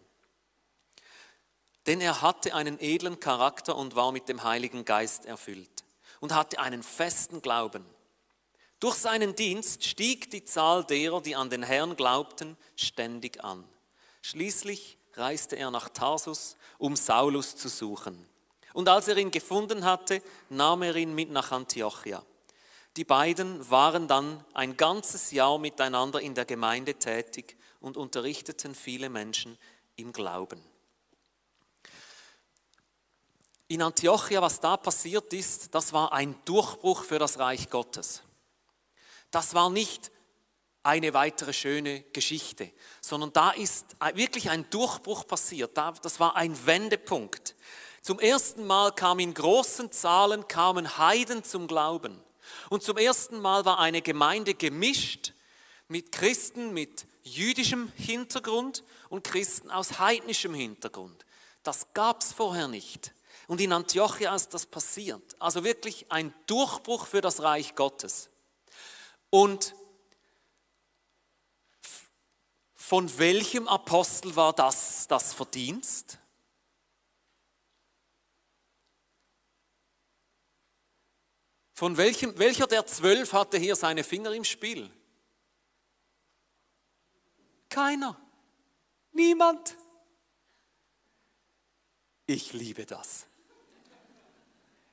Denn 1.87 2.01
er 2.01 2.20
hatte 2.20 2.55
einen 2.55 2.79
edlen 2.79 3.20
Charakter 3.20 3.77
und 3.77 3.96
war 3.96 4.12
mit 4.12 4.29
dem 4.29 4.42
Heiligen 4.42 4.85
Geist 4.85 5.25
erfüllt 5.25 5.85
und 6.20 6.35
hatte 6.35 6.59
einen 6.59 6.83
festen 6.83 7.40
Glauben. 7.40 7.87
Durch 8.81 8.96
seinen 8.96 9.35
Dienst 9.35 9.85
stieg 9.85 10.31
die 10.31 10.44
Zahl 10.44 10.85
derer, 10.85 11.20
die 11.20 11.37
an 11.37 11.49
den 11.49 11.62
Herrn 11.62 11.96
glaubten, 11.96 12.57
ständig 12.77 13.42
an. 13.42 13.64
Schließlich 14.20 14.99
reiste 15.20 15.56
er 15.56 15.70
nach 15.70 15.88
Tarsus, 15.90 16.56
um 16.78 16.96
Saulus 16.96 17.54
zu 17.56 17.68
suchen. 17.68 18.26
Und 18.72 18.88
als 18.88 19.09
er 19.09 19.16
ihn 19.16 19.30
gefunden 19.30 19.85
hatte, 19.85 20.22
nahm 20.48 20.83
er 20.83 20.96
ihn 20.96 21.14
mit 21.14 21.30
nach 21.30 21.52
Antiochia. 21.52 22.24
Die 22.96 23.04
beiden 23.04 23.70
waren 23.70 24.09
dann 24.09 24.44
ein 24.52 24.76
ganzes 24.76 25.30
Jahr 25.30 25.59
miteinander 25.59 26.20
in 26.20 26.35
der 26.35 26.44
Gemeinde 26.44 26.94
tätig 26.94 27.56
und 27.80 27.96
unterrichteten 27.96 28.74
viele 28.74 29.09
Menschen 29.09 29.56
im 29.96 30.12
Glauben. 30.12 30.61
In 33.68 33.83
Antiochia, 33.83 34.42
was 34.42 34.59
da 34.59 34.76
passiert 34.76 35.33
ist, 35.33 35.72
das 35.74 35.92
war 35.92 36.12
ein 36.12 36.35
Durchbruch 36.44 37.04
für 37.04 37.20
das 37.20 37.38
Reich 37.38 37.70
Gottes. 37.70 38.22
Das 39.30 39.54
war 39.54 39.70
nicht 39.70 40.11
eine 40.82 41.12
weitere 41.14 41.52
schöne 41.52 42.02
Geschichte, 42.12 42.70
sondern 43.00 43.32
da 43.32 43.50
ist 43.50 43.96
wirklich 44.14 44.50
ein 44.50 44.68
Durchbruch 44.70 45.26
passiert. 45.26 45.76
Das 45.76 46.20
war 46.20 46.36
ein 46.36 46.66
Wendepunkt. 46.66 47.54
Zum 48.02 48.18
ersten 48.18 48.66
Mal 48.66 48.92
kamen 48.92 49.20
in 49.20 49.34
großen 49.34 49.92
Zahlen 49.92 50.48
kamen 50.48 50.96
Heiden 50.96 51.44
zum 51.44 51.66
Glauben. 51.66 52.18
Und 52.70 52.82
zum 52.82 52.96
ersten 52.96 53.40
Mal 53.40 53.64
war 53.64 53.78
eine 53.78 54.00
Gemeinde 54.00 54.54
gemischt 54.54 55.34
mit 55.88 56.12
Christen 56.12 56.72
mit 56.72 57.06
jüdischem 57.22 57.92
Hintergrund 57.96 58.84
und 59.08 59.24
Christen 59.24 59.70
aus 59.70 59.98
heidnischem 59.98 60.54
Hintergrund. 60.54 61.26
Das 61.62 61.92
gab 61.92 62.22
es 62.22 62.32
vorher 62.32 62.68
nicht. 62.68 63.12
Und 63.48 63.60
in 63.60 63.72
Antiochia 63.72 64.34
ist 64.34 64.54
das 64.54 64.64
passiert. 64.64 65.22
Also 65.40 65.64
wirklich 65.64 66.06
ein 66.10 66.32
Durchbruch 66.46 67.06
für 67.06 67.20
das 67.20 67.42
Reich 67.42 67.74
Gottes. 67.74 68.30
Und 69.28 69.74
von 72.90 73.18
welchem 73.18 73.68
Apostel 73.68 74.35
war 74.35 74.53
das 74.53 75.07
das 75.07 75.33
Verdienst? 75.33 76.18
Von 81.72 81.96
welchem, 81.96 82.37
welcher 82.37 82.66
der 82.66 82.85
zwölf 82.88 83.33
hatte 83.33 83.59
hier 83.59 83.76
seine 83.76 84.03
Finger 84.03 84.33
im 84.33 84.42
Spiel? 84.42 84.90
Keiner. 87.68 88.20
Niemand. 89.12 89.76
Ich 92.26 92.53
liebe 92.53 92.87
das. 92.87 93.26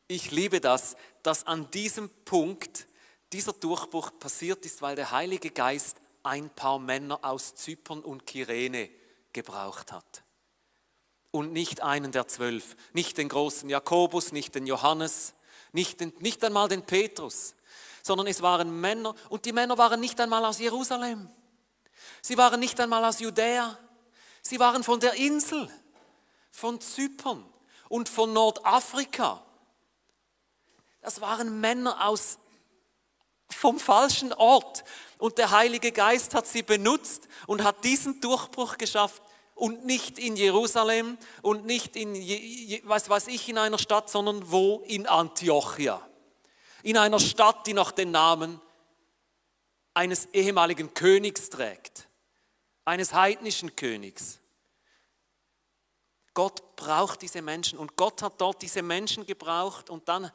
Ich 0.08 0.30
liebe 0.30 0.62
das, 0.62 0.98
dass 1.24 1.48
an 1.48 1.72
diesem 1.72 2.12
Punkt 2.26 2.86
dieser 3.34 3.54
Durchbruch 3.54 4.12
passiert 4.20 4.68
ist, 4.68 4.84
weil 4.84 4.96
der 4.96 5.10
Heilige 5.10 5.50
Geist 5.50 5.98
ein 6.28 6.50
paar 6.50 6.80
Männer 6.80 7.20
aus 7.24 7.56
Zypern 7.56 8.02
und 8.02 8.28
Kyrene 8.28 8.90
gebraucht 9.34 9.92
hat. 9.92 10.24
Und 11.32 11.54
nicht 11.54 11.82
einen 11.82 12.12
der 12.12 12.28
zwölf, 12.28 12.76
nicht 12.94 13.18
den 13.18 13.30
großen 13.30 13.70
Jakobus, 13.70 14.32
nicht 14.32 14.56
den 14.56 14.68
Johannes, 14.68 15.34
nicht, 15.72 16.00
den, 16.00 16.13
nicht 16.20 16.44
einmal 16.44 16.68
den 16.68 16.84
Petrus, 16.84 17.56
sondern 18.04 18.28
es 18.28 18.42
waren 18.42 18.80
Männer 18.80 19.16
und 19.30 19.46
die 19.46 19.54
Männer 19.54 19.78
waren 19.78 20.00
nicht 20.00 20.20
einmal 20.20 20.46
aus 20.46 20.60
Jerusalem. 20.60 21.30
Sie 22.22 22.38
waren 22.38 22.60
nicht 22.60 22.80
einmal 22.80 23.04
aus 23.04 23.20
Judäa. 23.20 23.78
Sie 24.42 24.60
waren 24.60 24.84
von 24.84 25.00
der 25.00 25.13
Insel 25.16 25.70
von 26.52 26.82
Zypern 26.82 27.46
und 27.90 28.10
von 28.10 28.34
Nordafrika. 28.34 29.44
Das 31.02 31.22
waren 31.22 31.60
Männer 31.60 32.08
aus 32.08 32.40
vom 33.50 33.80
falschen 33.80 34.34
Ort. 34.34 34.84
Und 35.18 35.38
der 35.38 35.52
Heilige 35.52 35.92
Geist 35.92 36.34
hat 36.34 36.48
sie 36.48 36.64
benutzt 36.64 37.28
und 37.48 37.64
hat 37.64 37.84
diesen 37.84 38.22
Durchbruch 38.22 38.78
geschafft. 38.78 39.22
Und 39.56 39.86
nicht 39.86 40.20
in 40.20 40.36
Jerusalem 40.36 41.18
und 41.42 41.66
nicht 41.66 41.96
in, 41.96 42.14
was 42.84 43.10
weiß 43.10 43.28
ich, 43.28 43.50
in 43.50 43.58
einer 43.58 43.80
Stadt, 43.80 44.08
sondern 44.08 44.52
wo? 44.52 44.84
In 44.86 45.08
Antiochia. 45.08 46.08
In 46.84 46.96
einer 46.96 47.20
Stadt, 47.20 47.66
die 47.66 47.74
noch 47.74 47.90
den 47.92 48.12
Namen 48.12 48.62
eines 49.96 50.28
ehemaligen 50.28 50.94
Königs 50.94 51.50
trägt. 51.50 52.08
Eines 52.86 53.14
heidnischen 53.14 53.76
Königs. 53.76 54.40
Gott 56.36 56.76
braucht 56.76 57.24
diese 57.24 57.42
Menschen 57.42 57.80
und 57.80 57.96
Gott 57.96 58.22
hat 58.22 58.40
dort 58.40 58.62
diese 58.62 58.84
Menschen 58.84 59.26
gebraucht 59.26 59.90
und 59.90 60.08
dann, 60.08 60.32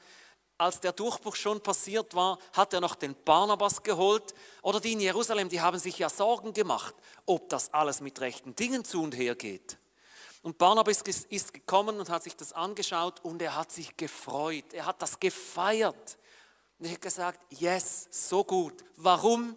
als 0.63 0.81
der 0.81 0.93
Durchbruch 0.93 1.37
schon 1.37 1.61
passiert 1.61 2.15
war, 2.15 2.39
hat 2.53 2.73
er 2.73 2.81
noch 2.81 2.95
den 2.95 3.15
Barnabas 3.25 3.83
geholt 3.83 4.35
oder 4.63 4.81
die 4.81 4.93
in 4.93 5.01
Jerusalem, 5.01 5.49
die 5.49 5.61
haben 5.61 5.79
sich 5.79 5.99
ja 5.99 6.09
Sorgen 6.09 6.53
gemacht, 6.53 6.95
ob 7.27 7.49
das 7.49 7.73
alles 7.73 8.01
mit 8.01 8.21
rechten 8.21 8.55
Dingen 8.55 8.85
zu 8.85 9.03
und 9.03 9.17
her 9.17 9.35
geht. 9.35 9.79
Und 10.43 10.59
Barnabas 10.59 11.03
ist 11.03 11.53
gekommen 11.53 12.01
und 12.01 12.09
hat 12.09 12.25
sich 12.25 12.37
das 12.37 12.53
angeschaut 12.53 13.21
und 13.21 13.41
er 13.43 13.57
hat 13.57 13.71
sich 13.71 13.97
gefreut, 13.97 14.73
er 14.73 14.87
hat 14.87 15.01
das 15.01 15.21
gefeiert. 15.21 16.19
Und 16.79 16.87
er 16.87 16.93
hat 16.93 17.01
gesagt, 17.01 17.41
yes, 17.51 18.09
so 18.11 18.43
gut. 18.43 18.85
Warum? 18.97 19.57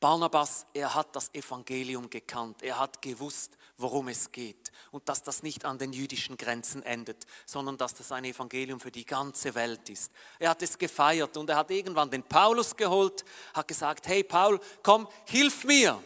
Barnabas, 0.00 0.64
er 0.72 0.94
hat 0.94 1.14
das 1.14 1.32
Evangelium 1.34 2.08
gekannt. 2.08 2.62
Er 2.62 2.78
hat 2.78 3.02
gewusst, 3.02 3.58
worum 3.76 4.08
es 4.08 4.32
geht. 4.32 4.72
Und 4.90 5.06
dass 5.10 5.22
das 5.22 5.42
nicht 5.42 5.66
an 5.66 5.78
den 5.78 5.92
jüdischen 5.92 6.38
Grenzen 6.38 6.82
endet, 6.82 7.26
sondern 7.44 7.76
dass 7.76 7.94
das 7.94 8.10
ein 8.10 8.24
Evangelium 8.24 8.80
für 8.80 8.90
die 8.90 9.04
ganze 9.04 9.54
Welt 9.54 9.90
ist. 9.90 10.10
Er 10.38 10.50
hat 10.50 10.62
es 10.62 10.78
gefeiert 10.78 11.36
und 11.36 11.50
er 11.50 11.56
hat 11.56 11.70
irgendwann 11.70 12.10
den 12.10 12.22
Paulus 12.22 12.74
geholt, 12.74 13.26
hat 13.52 13.68
gesagt, 13.68 14.08
hey 14.08 14.24
Paul, 14.24 14.58
komm, 14.82 15.06
hilf 15.26 15.64
mir. 15.64 16.02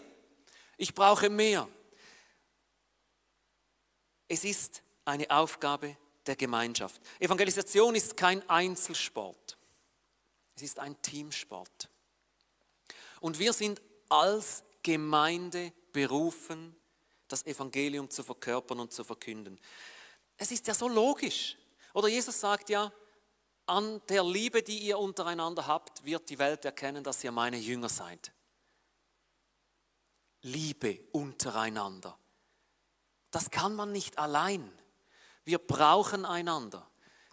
Ich 0.77 0.93
brauche 0.93 1.31
mehr. 1.31 1.69
Es 4.27 4.43
ist 4.43 4.83
eine 5.05 5.31
Aufgabe 5.31 5.97
der 6.27 6.35
Gemeinschaft. 6.35 7.01
Evangelisation 7.21 7.95
ist 7.95 8.17
kein 8.17 8.49
Einzelsport. 8.51 9.57
Es 10.57 10.63
ist 10.63 10.81
ein 10.81 11.01
Teamsport. 11.01 11.89
Und 13.25 13.39
wir 13.39 13.55
sind 13.55 13.81
als 14.11 14.65
Gemeinde 14.83 15.73
berufen, 15.93 16.77
das 17.27 17.47
Evangelium 17.47 18.11
zu 18.11 18.23
verkörpern 18.23 18.81
und 18.81 18.93
zu 18.93 19.03
verkünden. 19.03 19.59
Es 20.37 20.51
ist 20.51 20.67
ja 20.67 20.75
so 20.75 20.89
logisch. 20.89 21.57
Oder 21.95 22.09
Jesus 22.09 22.39
sagt 22.39 22.69
ja, 22.69 22.93
an 23.65 24.03
der 24.11 24.23
Liebe, 24.25 24.63
die 24.63 24.77
ihr 24.77 24.99
untereinander 24.99 25.67
habt, 25.67 26.05
wird 26.05 26.29
die 26.29 26.39
Welt 26.39 26.67
erkennen, 26.67 27.03
dass 27.03 27.25
ihr 27.25 27.33
meine 27.33 27.57
Jünger 27.57 27.89
seid. 27.89 28.31
Liebe 30.43 31.01
untereinander. 31.13 32.19
Das 33.31 33.51
kann 33.51 33.75
man 33.75 33.91
nicht 33.91 34.19
allein. 34.19 34.71
Wir 35.47 35.57
brauchen 35.57 36.27
einander. 36.27 36.87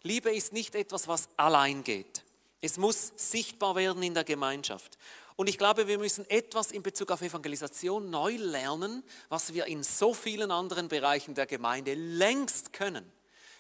Liebe 0.03 0.33
ist 0.33 0.53
nicht 0.53 0.73
etwas, 0.73 1.09
was 1.09 1.27
allein 1.35 1.83
geht. 1.83 2.23
Es 2.61 2.77
muss 2.77 3.11
sichtbar 3.17 3.75
werden 3.75 4.03
in 4.03 4.13
der 4.13 4.23
Gemeinschaft. 4.23 4.97
Und 5.35 5.47
ich 5.47 5.57
glaube, 5.57 5.87
wir 5.87 5.97
müssen 5.97 6.29
etwas 6.29 6.71
in 6.71 6.83
Bezug 6.83 7.11
auf 7.11 7.21
Evangelisation 7.21 8.09
neu 8.09 8.35
lernen, 8.35 9.03
was 9.29 9.53
wir 9.53 9.65
in 9.65 9.83
so 9.83 10.13
vielen 10.13 10.51
anderen 10.51 10.87
Bereichen 10.87 11.35
der 11.35 11.45
Gemeinde 11.45 11.93
längst 11.93 12.73
können, 12.73 13.11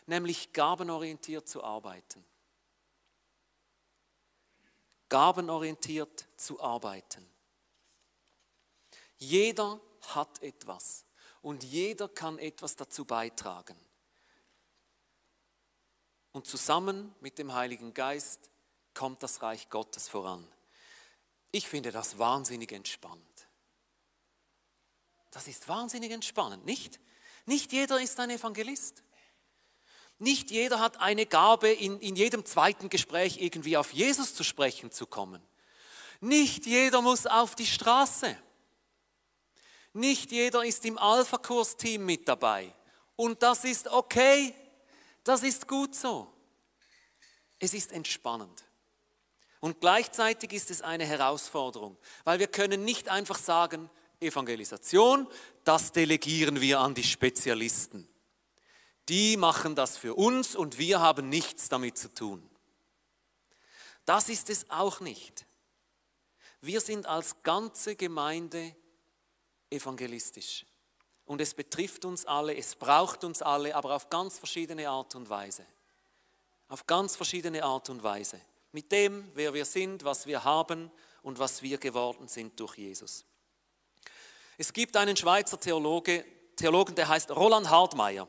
nämlich 0.05 0.53
gabenorientiert 0.53 1.47
zu 1.47 1.63
arbeiten. 1.63 2.23
Gabenorientiert 5.09 6.25
zu 6.37 6.61
arbeiten. 6.61 7.25
Jeder 9.17 9.79
hat 10.09 10.41
etwas 10.41 11.05
und 11.41 11.63
jeder 11.63 12.07
kann 12.07 12.39
etwas 12.39 12.75
dazu 12.75 13.05
beitragen. 13.05 13.77
Und 16.31 16.47
zusammen 16.47 17.13
mit 17.19 17.37
dem 17.37 17.53
Heiligen 17.53 17.93
Geist 17.93 18.49
kommt 18.93 19.21
das 19.21 19.41
Reich 19.41 19.69
Gottes 19.69 20.07
voran. 20.07 20.47
Ich 21.51 21.67
finde 21.67 21.91
das 21.91 22.17
wahnsinnig 22.17 22.71
entspannend. 22.71 23.25
Das 25.31 25.47
ist 25.47 25.67
wahnsinnig 25.67 26.11
entspannend, 26.11 26.65
nicht? 26.65 26.99
Nicht 27.45 27.71
jeder 27.71 28.01
ist 28.01 28.19
ein 28.19 28.29
Evangelist. 28.29 29.03
Nicht 30.19 30.51
jeder 30.51 30.79
hat 30.79 30.97
eine 30.97 31.25
Gabe, 31.25 31.69
in, 31.69 31.99
in 31.99 32.15
jedem 32.15 32.45
zweiten 32.45 32.89
Gespräch 32.89 33.41
irgendwie 33.41 33.75
auf 33.75 33.91
Jesus 33.91 34.35
zu 34.35 34.43
sprechen 34.43 34.91
zu 34.91 35.07
kommen. 35.07 35.41
Nicht 36.19 36.67
jeder 36.67 37.01
muss 37.01 37.25
auf 37.25 37.55
die 37.55 37.65
Straße. 37.65 38.37
Nicht 39.93 40.31
jeder 40.31 40.63
ist 40.63 40.85
im 40.85 40.97
Alpha-Kurs-Team 40.97 42.05
mit 42.05 42.27
dabei. 42.27 42.73
Und 43.15 43.41
das 43.41 43.63
ist 43.63 43.87
okay. 43.87 44.53
Das 45.23 45.43
ist 45.43 45.67
gut 45.67 45.95
so. 45.95 46.31
Es 47.59 47.73
ist 47.73 47.91
entspannend. 47.91 48.63
Und 49.61 49.79
gleichzeitig 49.79 50.53
ist 50.53 50.71
es 50.71 50.81
eine 50.81 51.05
Herausforderung, 51.05 51.95
weil 52.23 52.39
wir 52.39 52.47
können 52.47 52.83
nicht 52.83 53.09
einfach 53.09 53.37
sagen, 53.37 53.89
Evangelisation, 54.19 55.27
das 55.63 55.91
delegieren 55.91 56.59
wir 56.61 56.79
an 56.79 56.95
die 56.95 57.03
Spezialisten. 57.03 58.07
Die 59.07 59.37
machen 59.37 59.75
das 59.75 59.97
für 59.97 60.15
uns 60.15 60.55
und 60.55 60.79
wir 60.79 60.99
haben 60.99 61.29
nichts 61.29 61.69
damit 61.69 61.97
zu 61.97 62.13
tun. 62.13 62.47
Das 64.05 64.29
ist 64.29 64.49
es 64.49 64.69
auch 64.71 64.99
nicht. 64.99 65.45
Wir 66.61 66.81
sind 66.81 67.05
als 67.05 67.43
ganze 67.43 67.95
Gemeinde 67.95 68.75
evangelistisch. 69.69 70.65
Und 71.25 71.39
es 71.39 71.53
betrifft 71.53 72.03
uns 72.03 72.25
alle, 72.25 72.55
es 72.55 72.75
braucht 72.75 73.23
uns 73.23 73.43
alle, 73.43 73.75
aber 73.75 73.95
auf 73.95 74.09
ganz 74.09 74.39
verschiedene 74.39 74.89
Art 74.89 75.13
und 75.13 75.29
Weise. 75.29 75.65
Auf 76.67 76.87
ganz 76.87 77.15
verschiedene 77.15 77.63
Art 77.63 77.89
und 77.89 78.01
Weise 78.01 78.41
mit 78.71 78.91
dem, 78.91 79.29
wer 79.33 79.53
wir 79.53 79.65
sind, 79.65 80.03
was 80.03 80.25
wir 80.25 80.43
haben 80.43 80.91
und 81.21 81.39
was 81.39 81.61
wir 81.61 81.77
geworden 81.77 82.27
sind 82.27 82.59
durch 82.59 82.77
Jesus. 82.77 83.25
Es 84.57 84.71
gibt 84.73 84.95
einen 84.95 85.17
Schweizer 85.17 85.59
Theologe, 85.59 86.25
Theologen, 86.55 86.95
der 86.95 87.07
heißt 87.07 87.31
Roland 87.31 87.69
Hartmeier. 87.69 88.27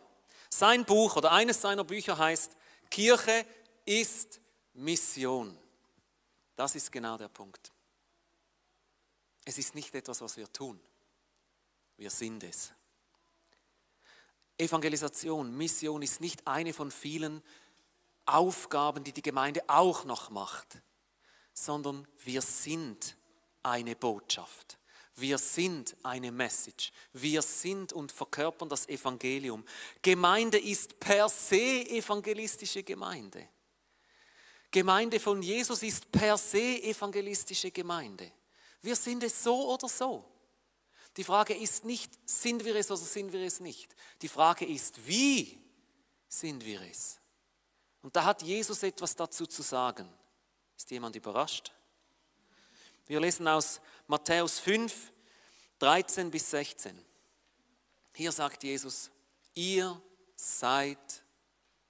Sein 0.49 0.85
Buch 0.85 1.17
oder 1.17 1.33
eines 1.33 1.61
seiner 1.61 1.85
Bücher 1.85 2.17
heißt 2.19 2.53
Kirche 2.91 3.47
ist 3.85 4.41
Mission. 4.75 5.57
Das 6.57 6.75
ist 6.75 6.93
genau 6.93 7.17
der 7.17 7.29
Punkt. 7.29 7.73
Es 9.45 9.59
ist 9.59 9.75
nicht 9.75 9.95
etwas, 9.95 10.21
was 10.21 10.37
wir 10.37 10.51
tun. 10.53 10.81
Wir 11.97 12.11
sind 12.11 12.45
es. 12.45 12.73
Evangelisation, 14.59 15.57
Mission 15.57 16.03
ist 16.03 16.21
nicht 16.21 16.47
eine 16.47 16.73
von 16.73 16.91
vielen 16.91 17.43
Aufgaben, 18.27 19.05
die 19.05 19.13
die 19.13 19.23
Gemeinde 19.23 19.63
auch 19.69 20.05
noch 20.05 20.31
macht, 20.31 20.81
sondern 21.53 22.07
wir 22.25 22.43
sind 22.43 23.17
eine 23.63 23.97
Botschaft. 23.97 24.79
Wir 25.17 25.37
sind 25.39 25.95
eine 26.03 26.33
Message. 26.33 26.91
Wir 27.13 27.43
sind 27.43 27.93
und 27.93 28.11
verkörpern 28.13 28.69
das 28.69 28.89
Evangelium. 28.89 29.65
Gemeinde 30.01 30.59
ist 30.59 30.99
per 30.99 31.29
se 31.29 31.87
evangelistische 31.89 32.83
Gemeinde. 32.83 33.49
Gemeinde 34.71 35.21
von 35.21 35.43
Jesus 35.43 35.83
ist 35.83 36.11
per 36.11 36.39
se 36.39 36.83
evangelistische 36.83 37.71
Gemeinde. 37.71 38.33
Wir 38.81 38.97
sind 38.97 39.23
es 39.23 39.43
so 39.43 39.75
oder 39.75 39.89
so. 39.89 40.25
Die 41.17 41.25
Frage 41.25 41.55
ist 41.55 41.85
nicht, 41.85 42.11
sind 42.25 42.65
wir 42.65 42.75
es 42.77 42.91
oder 42.91 43.01
sind 43.01 43.33
wir 43.33 43.43
es 43.43 43.61
nicht. 43.61 43.95
Die 44.23 44.29
Frage 44.29 44.65
ist, 44.65 45.07
wie 45.07 45.61
sind 46.27 46.65
wir 46.65 46.81
es? 46.81 47.22
Und 48.03 48.17
da 48.17 48.25
hat 48.25 48.43
Jesus 48.43 48.83
etwas 48.83 49.15
dazu 49.15 49.47
zu 49.47 49.63
sagen. 49.63 50.09
Ist 50.77 50.91
jemand 50.91 51.17
überrascht? 51.17 51.73
Wir 53.07 53.21
lesen 53.21 53.47
aus 53.49 53.81
Matthäus 54.07 54.59
5, 54.59 55.13
13 55.79 56.31
bis 56.31 56.51
16. 56.51 56.99
Hier 58.15 58.33
sagt 58.33 58.63
Jesus, 58.65 59.11
ihr 59.55 60.01
seid 60.37 60.99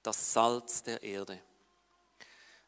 das 0.03 0.33
Salz 0.33 0.83
der 0.83 1.01
Erde. 1.01 1.39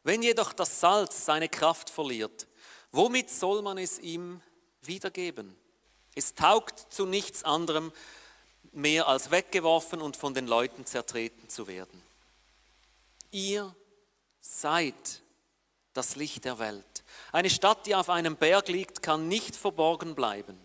Wenn 0.02 0.22
jedoch 0.22 0.52
das 0.52 0.80
Salz 0.80 1.24
seine 1.24 1.48
Kraft 1.48 1.90
verliert, 1.90 2.46
womit 2.92 3.30
soll 3.30 3.62
man 3.62 3.78
es 3.78 3.98
ihm 3.98 4.40
wiedergeben? 4.82 5.56
Es 6.14 6.34
taugt 6.34 6.92
zu 6.92 7.06
nichts 7.06 7.44
anderem 7.44 7.92
mehr 8.72 9.08
als 9.08 9.30
weggeworfen 9.30 10.00
und 10.00 10.16
von 10.16 10.32
den 10.32 10.46
Leuten 10.46 10.86
zertreten 10.86 11.48
zu 11.48 11.66
werden. 11.66 12.02
Ihr 13.30 13.74
seid 14.40 15.22
das 15.92 16.16
Licht 16.16 16.44
der 16.44 16.58
Welt. 16.58 17.04
Eine 17.32 17.50
Stadt, 17.50 17.86
die 17.86 17.94
auf 17.94 18.10
einem 18.10 18.36
Berg 18.36 18.68
liegt, 18.68 19.02
kann 19.02 19.28
nicht 19.28 19.56
verborgen 19.56 20.14
bleiben. 20.14 20.58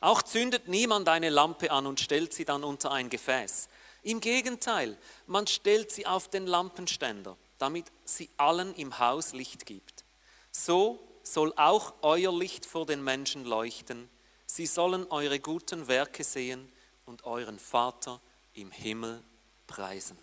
Auch 0.00 0.22
zündet 0.22 0.68
niemand 0.68 1.08
eine 1.08 1.30
Lampe 1.30 1.70
an 1.70 1.86
und 1.86 2.00
stellt 2.00 2.32
sie 2.34 2.44
dann 2.44 2.64
unter 2.64 2.90
ein 2.90 3.08
Gefäß. 3.08 3.68
Im 4.02 4.20
Gegenteil, 4.20 4.98
man 5.26 5.46
stellt 5.46 5.92
sie 5.92 6.06
auf 6.06 6.28
den 6.28 6.46
Lampenständer 6.46 7.36
damit 7.62 7.92
sie 8.04 8.28
allen 8.38 8.74
im 8.74 8.98
Haus 8.98 9.34
Licht 9.34 9.66
gibt. 9.66 10.04
So 10.50 10.98
soll 11.22 11.52
auch 11.54 11.94
euer 12.02 12.36
Licht 12.36 12.66
vor 12.66 12.86
den 12.86 13.04
Menschen 13.04 13.44
leuchten. 13.44 14.10
Sie 14.46 14.66
sollen 14.66 15.06
eure 15.12 15.38
guten 15.38 15.86
Werke 15.86 16.24
sehen 16.24 16.72
und 17.06 17.22
euren 17.22 17.60
Vater 17.60 18.20
im 18.52 18.72
Himmel 18.72 19.22
preisen. 19.68 20.18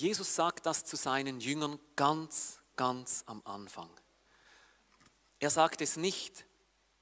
Jesus 0.00 0.34
sagt 0.34 0.64
das 0.64 0.82
zu 0.82 0.96
seinen 0.96 1.40
Jüngern 1.40 1.78
ganz, 1.94 2.62
ganz 2.74 3.22
am 3.26 3.42
Anfang. 3.44 3.90
Er 5.38 5.50
sagt 5.50 5.82
es 5.82 5.98
nicht 5.98 6.46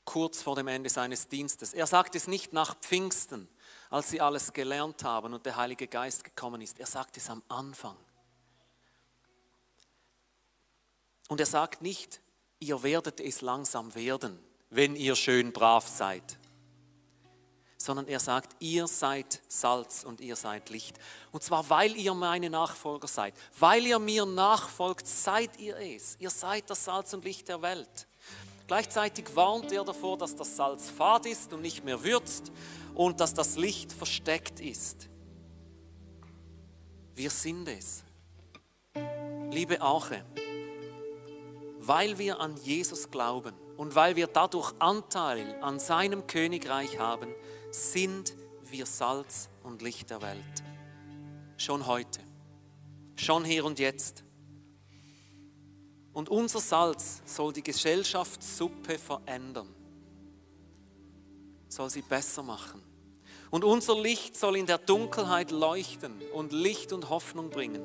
kurz 0.04 0.42
vor 0.42 0.56
dem 0.56 0.66
Ende 0.66 0.90
seines 0.90 1.28
Dienstes. 1.28 1.74
Er 1.74 1.86
sagt 1.86 2.16
es 2.16 2.26
nicht 2.26 2.52
nach 2.52 2.76
Pfingsten, 2.80 3.48
als 3.88 4.10
sie 4.10 4.20
alles 4.20 4.52
gelernt 4.52 5.04
haben 5.04 5.32
und 5.32 5.46
der 5.46 5.54
Heilige 5.54 5.86
Geist 5.86 6.24
gekommen 6.24 6.60
ist. 6.60 6.80
Er 6.80 6.86
sagt 6.86 7.16
es 7.16 7.30
am 7.30 7.40
Anfang. 7.46 7.96
Und 11.28 11.38
er 11.38 11.46
sagt 11.46 11.82
nicht, 11.82 12.20
ihr 12.58 12.82
werdet 12.82 13.20
es 13.20 13.42
langsam 13.42 13.94
werden, 13.94 14.42
wenn 14.70 14.96
ihr 14.96 15.14
schön 15.14 15.52
brav 15.52 15.86
seid, 15.86 16.36
sondern 17.78 18.08
er 18.08 18.18
sagt, 18.18 18.56
ihr 18.58 18.88
seid 18.88 19.40
Salz 19.46 20.02
und 20.02 20.20
ihr 20.20 20.34
seid 20.34 20.68
Licht. 20.68 20.98
Und 21.30 21.44
zwar, 21.44 21.70
weil 21.70 21.96
ihr 21.96 22.12
meine 22.12 22.50
Nachfolger 22.50 23.06
seid. 23.06 23.34
Weil 23.58 23.86
ihr 23.86 24.00
mir 24.00 24.26
nachfolgt, 24.26 25.06
seid 25.06 25.58
ihr 25.60 25.76
es. 25.76 26.16
Ihr 26.18 26.30
seid 26.30 26.68
das 26.68 26.84
Salz 26.84 27.14
und 27.14 27.24
Licht 27.24 27.48
der 27.48 27.62
Welt. 27.62 28.08
Gleichzeitig 28.66 29.24
warnt 29.34 29.70
er 29.72 29.84
davor, 29.84 30.18
dass 30.18 30.34
das 30.34 30.56
Salz 30.56 30.90
fad 30.90 31.24
ist 31.24 31.52
und 31.52 31.62
nicht 31.62 31.84
mehr 31.84 32.02
würzt 32.02 32.50
und 32.94 33.20
dass 33.20 33.32
das 33.32 33.56
Licht 33.56 33.92
versteckt 33.92 34.60
ist. 34.60 35.08
Wir 37.14 37.30
sind 37.30 37.68
es. 37.68 38.04
Liebe 39.50 39.80
Ache, 39.80 40.24
weil 41.78 42.18
wir 42.18 42.40
an 42.40 42.56
Jesus 42.58 43.10
glauben 43.10 43.54
und 43.78 43.94
weil 43.94 44.16
wir 44.16 44.26
dadurch 44.26 44.74
Anteil 44.78 45.56
an 45.62 45.78
seinem 45.78 46.26
Königreich 46.26 46.98
haben, 46.98 47.34
sind 47.70 48.34
wir 48.70 48.86
Salz 48.86 49.48
und 49.62 49.82
Licht 49.82 50.10
der 50.10 50.22
Welt. 50.22 50.62
Schon 51.56 51.86
heute, 51.86 52.20
schon 53.16 53.44
hier 53.44 53.64
und 53.64 53.78
jetzt. 53.78 54.24
Und 56.12 56.28
unser 56.28 56.60
Salz 56.60 57.22
soll 57.26 57.52
die 57.52 57.62
Gesellschaftssuppe 57.62 58.98
verändern, 58.98 59.68
soll 61.68 61.90
sie 61.90 62.02
besser 62.02 62.42
machen. 62.42 62.82
Und 63.50 63.64
unser 63.64 63.98
Licht 63.98 64.36
soll 64.36 64.56
in 64.56 64.66
der 64.66 64.78
Dunkelheit 64.78 65.50
leuchten 65.50 66.20
und 66.34 66.52
Licht 66.52 66.92
und 66.92 67.08
Hoffnung 67.08 67.50
bringen. 67.50 67.82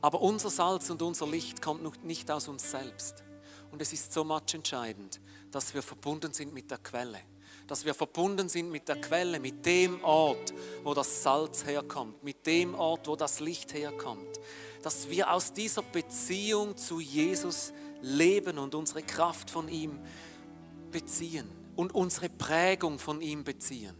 Aber 0.00 0.20
unser 0.20 0.50
Salz 0.50 0.90
und 0.90 1.00
unser 1.00 1.28
Licht 1.28 1.62
kommt 1.62 2.04
nicht 2.04 2.30
aus 2.30 2.48
uns 2.48 2.70
selbst. 2.70 3.22
Und 3.70 3.80
es 3.80 3.92
ist 3.92 4.12
so 4.12 4.24
much 4.24 4.52
entscheidend, 4.52 5.20
dass 5.52 5.72
wir 5.74 5.82
verbunden 5.82 6.32
sind 6.32 6.52
mit 6.52 6.70
der 6.70 6.78
Quelle. 6.78 7.20
Dass 7.68 7.84
wir 7.84 7.94
verbunden 7.94 8.48
sind 8.48 8.70
mit 8.70 8.88
der 8.88 9.00
Quelle, 9.00 9.38
mit 9.38 9.64
dem 9.64 10.02
Ort, 10.02 10.52
wo 10.82 10.92
das 10.92 11.22
Salz 11.22 11.64
herkommt, 11.64 12.24
mit 12.24 12.44
dem 12.46 12.74
Ort, 12.74 13.06
wo 13.06 13.14
das 13.14 13.38
Licht 13.38 13.72
herkommt 13.72 14.40
dass 14.82 15.08
wir 15.08 15.32
aus 15.32 15.52
dieser 15.52 15.82
Beziehung 15.82 16.76
zu 16.76 17.00
Jesus 17.00 17.72
leben 18.00 18.58
und 18.58 18.74
unsere 18.74 19.02
Kraft 19.02 19.48
von 19.48 19.68
ihm 19.68 19.98
beziehen 20.90 21.48
und 21.76 21.94
unsere 21.94 22.28
Prägung 22.28 22.98
von 22.98 23.20
ihm 23.20 23.44
beziehen. 23.44 23.96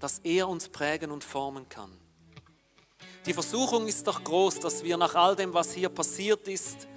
Dass 0.00 0.18
er 0.20 0.48
uns 0.48 0.68
prägen 0.68 1.10
und 1.10 1.24
formen 1.24 1.68
kann. 1.68 1.90
Die 3.26 3.34
Versuchung 3.34 3.86
ist 3.86 4.06
doch 4.06 4.22
groß, 4.22 4.60
dass 4.60 4.82
wir 4.82 4.96
nach 4.96 5.14
all 5.14 5.36
dem, 5.36 5.52
was 5.52 5.72
hier 5.72 5.88
passiert 5.88 6.48
ist, 6.48 6.88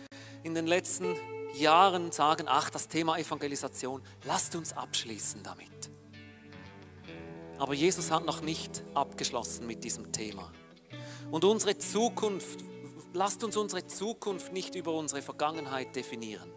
in 0.44 0.54
den 0.54 0.68
letzten 0.68 1.16
Jahren 1.56 2.12
sagen, 2.12 2.48
ach, 2.48 2.70
das 2.70 2.88
Thema 2.88 3.18
Evangelisation, 3.18 4.02
lasst 4.26 4.56
uns 4.56 4.74
abschließen 4.74 5.44
damit. 5.44 5.92
Aber 7.58 7.74
Jesus 7.74 8.12
hat 8.12 8.26
noch 8.26 8.42
nicht 8.42 8.84
abgeschlossen 8.94 9.68
mit 9.68 9.84
diesem 9.84 10.12
Thema. 10.12 10.52
Und 11.32 11.44
unsere 11.44 11.78
Zukunft, 11.78 12.64
lasst 13.14 13.44
uns 13.44 13.58
unsere 13.58 13.86
Zukunft 13.86 14.54
nicht 14.54 14.76
über 14.76 14.94
unsere 14.94 15.22
Vergangenheit 15.22 15.96
definieren, 15.96 16.50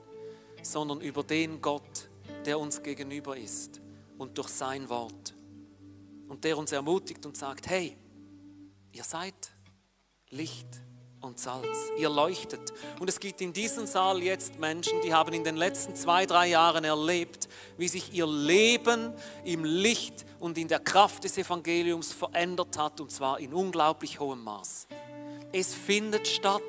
sondern 0.63 1.01
über 1.01 1.25
den 1.25 1.61
Gott, 1.61 2.09
der 2.47 2.59
uns 2.59 2.83
gegenüber 2.83 3.37
ist 3.37 3.81
und 4.19 4.39
durch 4.39 4.49
sein 4.49 4.89
Wort. 4.89 5.35
Und 6.29 6.45
der 6.45 6.57
uns 6.57 6.73
ermutigt 6.73 7.27
und 7.27 7.37
sagt, 7.37 7.69
hey, 7.69 7.97
ihr 8.93 9.05
seid 9.05 9.53
Licht 10.31 10.83
und 11.23 11.39
Salz. 11.39 11.91
Ihr 11.97 12.11
leuchtet. 12.11 12.73
Und 13.01 13.09
es 13.09 13.19
gibt 13.19 13.41
in 13.41 13.53
diesem 13.53 13.87
Saal 13.87 14.23
jetzt 14.23 14.59
Menschen, 14.59 15.01
die 15.03 15.15
haben 15.15 15.33
in 15.33 15.45
den 15.45 15.57
letzten 15.57 15.97
zwei, 15.97 16.27
drei 16.27 16.49
Jahren 16.49 16.85
erlebt, 16.85 17.49
wie 17.79 17.89
sich 17.89 18.13
ihr 18.13 18.27
Leben 18.27 19.13
im 19.45 19.65
Licht 19.65 20.27
und 20.41 20.59
in 20.59 20.69
der 20.69 20.81
Kraft 20.81 21.25
des 21.25 21.39
Evangeliums 21.39 22.13
verändert 22.13 22.77
hat, 22.77 23.01
und 23.01 23.11
zwar 23.11 23.41
in 23.41 23.55
unglaublich 23.55 24.21
hohem 24.21 24.43
Maß. 24.45 24.89
Es 25.53 25.75
findet 25.75 26.27
statt. 26.27 26.63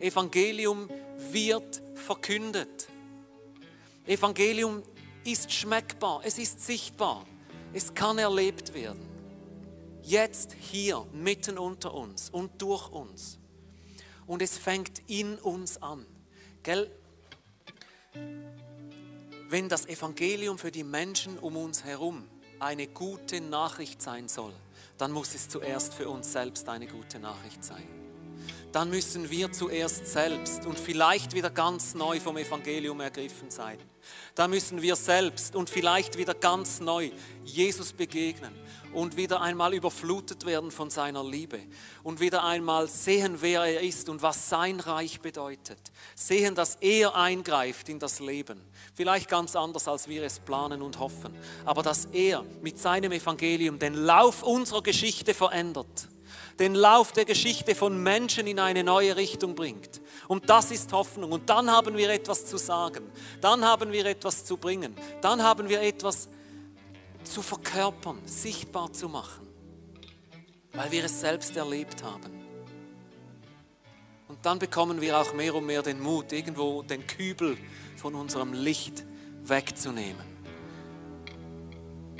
Evangelium 0.00 0.88
wird 1.32 1.82
verkündet. 1.94 2.88
Evangelium 4.06 4.82
ist 5.24 5.52
schmeckbar, 5.52 6.22
es 6.24 6.38
ist 6.38 6.64
sichtbar, 6.64 7.26
es 7.74 7.92
kann 7.92 8.16
erlebt 8.16 8.72
werden. 8.72 9.06
Jetzt 10.02 10.54
hier, 10.58 11.04
mitten 11.12 11.58
unter 11.58 11.92
uns 11.92 12.30
und 12.30 12.62
durch 12.62 12.88
uns 12.88 13.37
und 14.28 14.42
es 14.42 14.56
fängt 14.56 15.02
in 15.08 15.36
uns 15.38 15.82
an. 15.82 16.06
Gell? 16.62 16.88
Wenn 19.48 19.68
das 19.68 19.86
Evangelium 19.86 20.58
für 20.58 20.70
die 20.70 20.84
Menschen 20.84 21.38
um 21.38 21.56
uns 21.56 21.82
herum 21.82 22.28
eine 22.60 22.86
gute 22.86 23.40
Nachricht 23.40 24.02
sein 24.02 24.28
soll, 24.28 24.52
dann 24.98 25.10
muss 25.10 25.34
es 25.34 25.48
zuerst 25.48 25.94
für 25.94 26.08
uns 26.08 26.30
selbst 26.30 26.68
eine 26.68 26.86
gute 26.86 27.18
Nachricht 27.18 27.64
sein. 27.64 27.86
dann 28.70 28.90
müssen 28.90 29.30
wir 29.30 29.50
zuerst 29.50 30.06
selbst 30.06 30.66
und 30.66 30.78
vielleicht 30.78 31.34
wieder 31.34 31.48
ganz 31.48 31.94
neu 31.94 32.20
vom 32.20 32.36
Evangelium 32.36 33.00
ergriffen 33.00 33.50
sein. 33.50 33.78
Da 34.34 34.46
müssen 34.46 34.82
wir 34.82 34.94
selbst 34.94 35.56
und 35.56 35.70
vielleicht 35.70 36.18
wieder 36.18 36.34
ganz 36.34 36.78
neu 36.78 37.10
Jesus 37.44 37.94
begegnen 37.94 38.54
und 38.98 39.16
wieder 39.16 39.40
einmal 39.40 39.74
überflutet 39.74 40.44
werden 40.44 40.72
von 40.72 40.90
seiner 40.90 41.22
Liebe 41.22 41.60
und 42.02 42.18
wieder 42.18 42.42
einmal 42.42 42.88
sehen, 42.88 43.36
wer 43.38 43.62
er 43.62 43.80
ist 43.80 44.08
und 44.08 44.22
was 44.22 44.48
sein 44.48 44.80
Reich 44.80 45.20
bedeutet. 45.20 45.78
Sehen, 46.16 46.56
dass 46.56 46.74
er 46.80 47.14
eingreift 47.14 47.88
in 47.88 48.00
das 48.00 48.18
Leben. 48.18 48.60
Vielleicht 48.94 49.28
ganz 49.28 49.54
anders, 49.54 49.86
als 49.86 50.08
wir 50.08 50.24
es 50.24 50.40
planen 50.40 50.82
und 50.82 50.98
hoffen. 50.98 51.32
Aber 51.64 51.84
dass 51.84 52.06
er 52.06 52.44
mit 52.60 52.80
seinem 52.80 53.12
Evangelium 53.12 53.78
den 53.78 53.94
Lauf 53.94 54.42
unserer 54.42 54.82
Geschichte 54.82 55.32
verändert 55.32 56.08
den 56.58 56.74
Lauf 56.74 57.12
der 57.12 57.24
Geschichte 57.24 57.76
von 57.76 58.02
Menschen 58.02 58.48
in 58.48 58.58
eine 58.58 58.82
neue 58.82 59.14
Richtung 59.14 59.54
bringt. 59.54 60.00
Und 60.26 60.50
das 60.50 60.72
ist 60.72 60.92
Hoffnung. 60.92 61.30
Und 61.30 61.48
dann 61.48 61.70
haben 61.70 61.96
wir 61.96 62.10
etwas 62.10 62.46
zu 62.46 62.56
sagen. 62.56 63.04
Dann 63.40 63.64
haben 63.64 63.92
wir 63.92 64.04
etwas 64.06 64.44
zu 64.44 64.56
bringen. 64.56 64.96
Dann 65.20 65.40
haben 65.40 65.68
wir 65.68 65.80
etwas 65.80 66.28
zu 67.28 67.42
verkörpern, 67.42 68.18
sichtbar 68.24 68.92
zu 68.92 69.08
machen, 69.08 69.46
weil 70.72 70.90
wir 70.90 71.04
es 71.04 71.20
selbst 71.20 71.56
erlebt 71.56 72.02
haben. 72.02 72.38
Und 74.28 74.44
dann 74.44 74.58
bekommen 74.58 75.00
wir 75.00 75.18
auch 75.18 75.32
mehr 75.34 75.54
und 75.54 75.66
mehr 75.66 75.82
den 75.82 76.00
Mut, 76.00 76.32
irgendwo 76.32 76.82
den 76.82 77.06
Kübel 77.06 77.56
von 77.96 78.14
unserem 78.14 78.52
Licht 78.52 79.04
wegzunehmen 79.44 80.26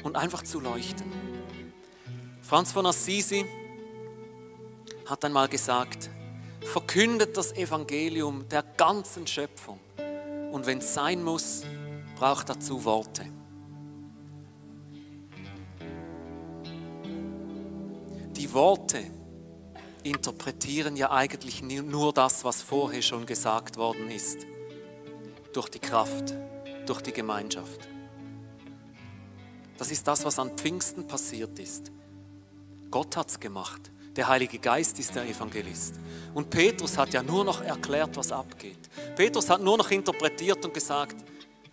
und 0.03 0.17
einfach 0.17 0.43
zu 0.43 0.61
leuchten. 0.61 1.13
Franz 2.41 2.73
von 2.73 2.87
Assisi 2.87 3.45
hat 5.07 5.25
einmal 5.25 5.49
gesagt, 5.49 6.11
verkündet 6.61 7.37
das 7.37 7.53
Evangelium 7.53 8.49
der 8.49 8.63
ganzen 8.63 9.27
Schöpfung. 9.27 9.81
Und 10.51 10.67
wenn 10.67 10.79
es 10.79 10.95
sein 10.95 11.23
muss, 11.23 11.63
braucht 12.17 12.49
dazu 12.49 12.85
Worte. 12.85 13.38
Die 18.39 18.53
Worte 18.55 19.05
interpretieren 20.05 20.95
ja 20.95 21.11
eigentlich 21.11 21.61
nur 21.61 22.13
das, 22.13 22.45
was 22.45 22.63
vorher 22.63 23.03
schon 23.03 23.27
gesagt 23.27 23.77
worden 23.77 24.13
ist. 24.13 24.47
Durch 25.53 25.69
die 25.69 25.81
Kraft, 25.81 26.37
durch 26.87 27.01
die 27.03 27.13
Gemeinschaft. 27.13 27.89
Das 29.77 29.91
ist 29.91 30.07
das, 30.07 30.25
was 30.25 30.39
an 30.39 30.57
Pfingsten 30.57 31.09
passiert 31.09 31.59
ist. 31.59 31.91
Gott 32.93 33.17
hat 33.17 33.29
es 33.29 33.41
gemacht. 33.41 33.91
Der 34.15 34.29
Heilige 34.29 34.61
Geist 34.61 35.01
ist 35.01 35.17
der 35.17 35.25
Evangelist. 35.29 35.97
Und 36.33 36.49
Petrus 36.49 36.97
hat 36.97 37.13
ja 37.13 37.25
nur 37.25 37.45
noch 37.45 37.61
erklärt, 37.61 38.17
was 38.17 38.31
abgeht. 38.31 38.89
Petrus 39.17 39.51
hat 39.51 39.61
nur 39.61 39.79
noch 39.79 39.91
interpretiert 39.91 40.65
und 40.65 40.73
gesagt, 40.73 41.17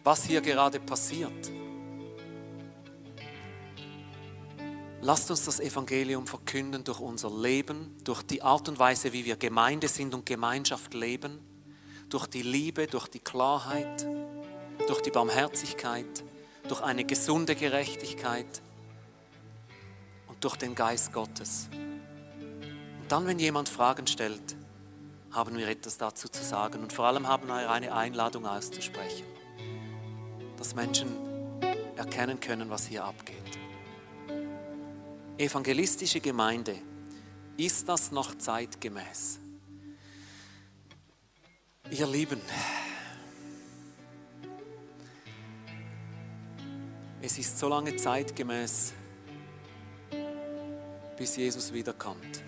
was 0.04 0.26
hier 0.26 0.42
gerade 0.42 0.80
passiert. 0.80 1.52
Lasst 5.06 5.30
uns 5.30 5.46
das 5.46 5.60
Evangelium 5.60 6.26
verkünden 6.26 6.84
durch 6.84 7.00
unser 7.00 7.30
Leben, 7.30 7.96
durch 8.04 8.24
die 8.24 8.42
Art 8.42 8.68
und 8.68 8.80
Weise, 8.80 9.14
wie 9.14 9.24
wir 9.24 9.36
Gemeinde 9.36 9.88
sind 9.88 10.16
und 10.16 10.26
Gemeinschaft 10.26 10.96
leben, 10.96 11.38
durch 12.10 12.26
die 12.26 12.42
Liebe, 12.42 12.88
durch 12.88 13.08
die 13.08 13.20
Klarheit, 13.20 14.04
durch 14.88 15.02
die 15.04 15.12
Barmherzigkeit, 15.12 16.24
durch 16.68 16.82
eine 16.82 17.04
gesunde 17.04 17.54
Gerechtigkeit 17.54 18.48
und 20.28 20.44
durch 20.44 20.56
den 20.56 20.74
Geist 20.74 21.14
Gottes. 21.14 21.70
Dann, 23.08 23.28
wenn 23.28 23.38
jemand 23.38 23.70
Fragen 23.70 24.08
stellt, 24.08 24.56
haben 25.30 25.56
wir 25.56 25.68
etwas 25.68 26.00
dazu 26.00 26.30
zu 26.30 26.44
sagen 26.44 26.82
und 26.82 26.92
vor 26.92 27.06
allem 27.06 27.28
haben 27.28 27.48
wir 27.48 27.70
eine 27.70 27.94
Einladung 27.94 28.48
auszusprechen, 28.48 29.28
dass 30.58 30.74
Menschen 30.74 31.16
erkennen 31.96 32.40
können, 32.40 32.72
was 32.72 32.88
hier 32.88 33.06
abgeht. 33.06 33.65
Evangelistische 35.38 36.22
Gemeinde, 36.22 36.78
ist 37.58 37.90
das 37.90 38.10
noch 38.10 38.38
zeitgemäß? 38.38 39.38
Ihr 41.92 42.08
Lieben, 42.08 42.40
es 47.22 47.38
ist 47.38 47.60
so 47.60 47.68
lange 47.68 47.98
zeitgemäß, 47.98 48.94
bis 51.18 51.36
Jesus 51.36 51.74
wiederkommt 51.74 52.42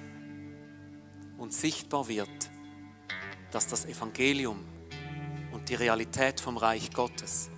und 1.38 1.54
sichtbar 1.54 2.08
wird, 2.08 2.50
dass 3.52 3.68
das 3.68 3.86
Evangelium 3.86 4.64
und 5.52 5.68
die 5.68 5.76
Realität 5.76 6.40
vom 6.40 6.56
Reich 6.56 6.94
Gottes 6.94 7.50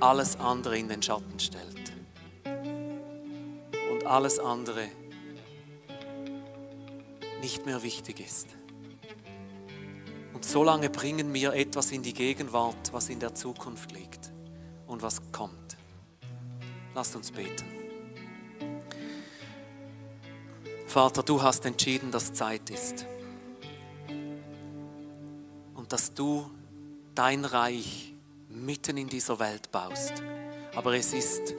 alles 0.00 0.36
andere 0.36 0.78
in 0.78 0.88
den 0.88 1.02
Schatten 1.02 1.38
stellt 1.38 1.75
alles 4.06 4.38
andere 4.38 4.88
nicht 7.40 7.66
mehr 7.66 7.82
wichtig 7.82 8.20
ist. 8.20 8.48
Und 10.32 10.44
so 10.44 10.64
lange 10.64 10.90
bringen 10.90 11.32
wir 11.32 11.52
etwas 11.52 11.92
in 11.92 12.02
die 12.02 12.12
Gegenwart, 12.12 12.92
was 12.92 13.08
in 13.08 13.20
der 13.20 13.34
Zukunft 13.34 13.92
liegt 13.92 14.32
und 14.86 15.02
was 15.02 15.20
kommt. 15.32 15.76
Lasst 16.94 17.16
uns 17.16 17.30
beten. 17.30 17.64
Vater, 20.86 21.22
du 21.22 21.42
hast 21.42 21.66
entschieden, 21.66 22.10
dass 22.10 22.32
Zeit 22.32 22.70
ist. 22.70 23.06
Und 25.74 25.92
dass 25.92 26.14
du 26.14 26.50
dein 27.14 27.44
Reich 27.44 28.14
mitten 28.48 28.96
in 28.96 29.08
dieser 29.08 29.38
Welt 29.38 29.70
baust. 29.72 30.22
Aber 30.74 30.94
es 30.94 31.12
ist 31.12 31.54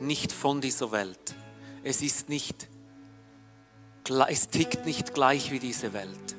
nicht 0.00 0.32
von 0.32 0.60
dieser 0.60 0.92
Welt. 0.92 1.34
Es 1.84 2.02
ist 2.02 2.28
nicht, 2.28 2.68
es 4.28 4.48
tickt 4.48 4.86
nicht 4.86 5.14
gleich 5.14 5.50
wie 5.50 5.58
diese 5.58 5.92
Welt. 5.92 6.36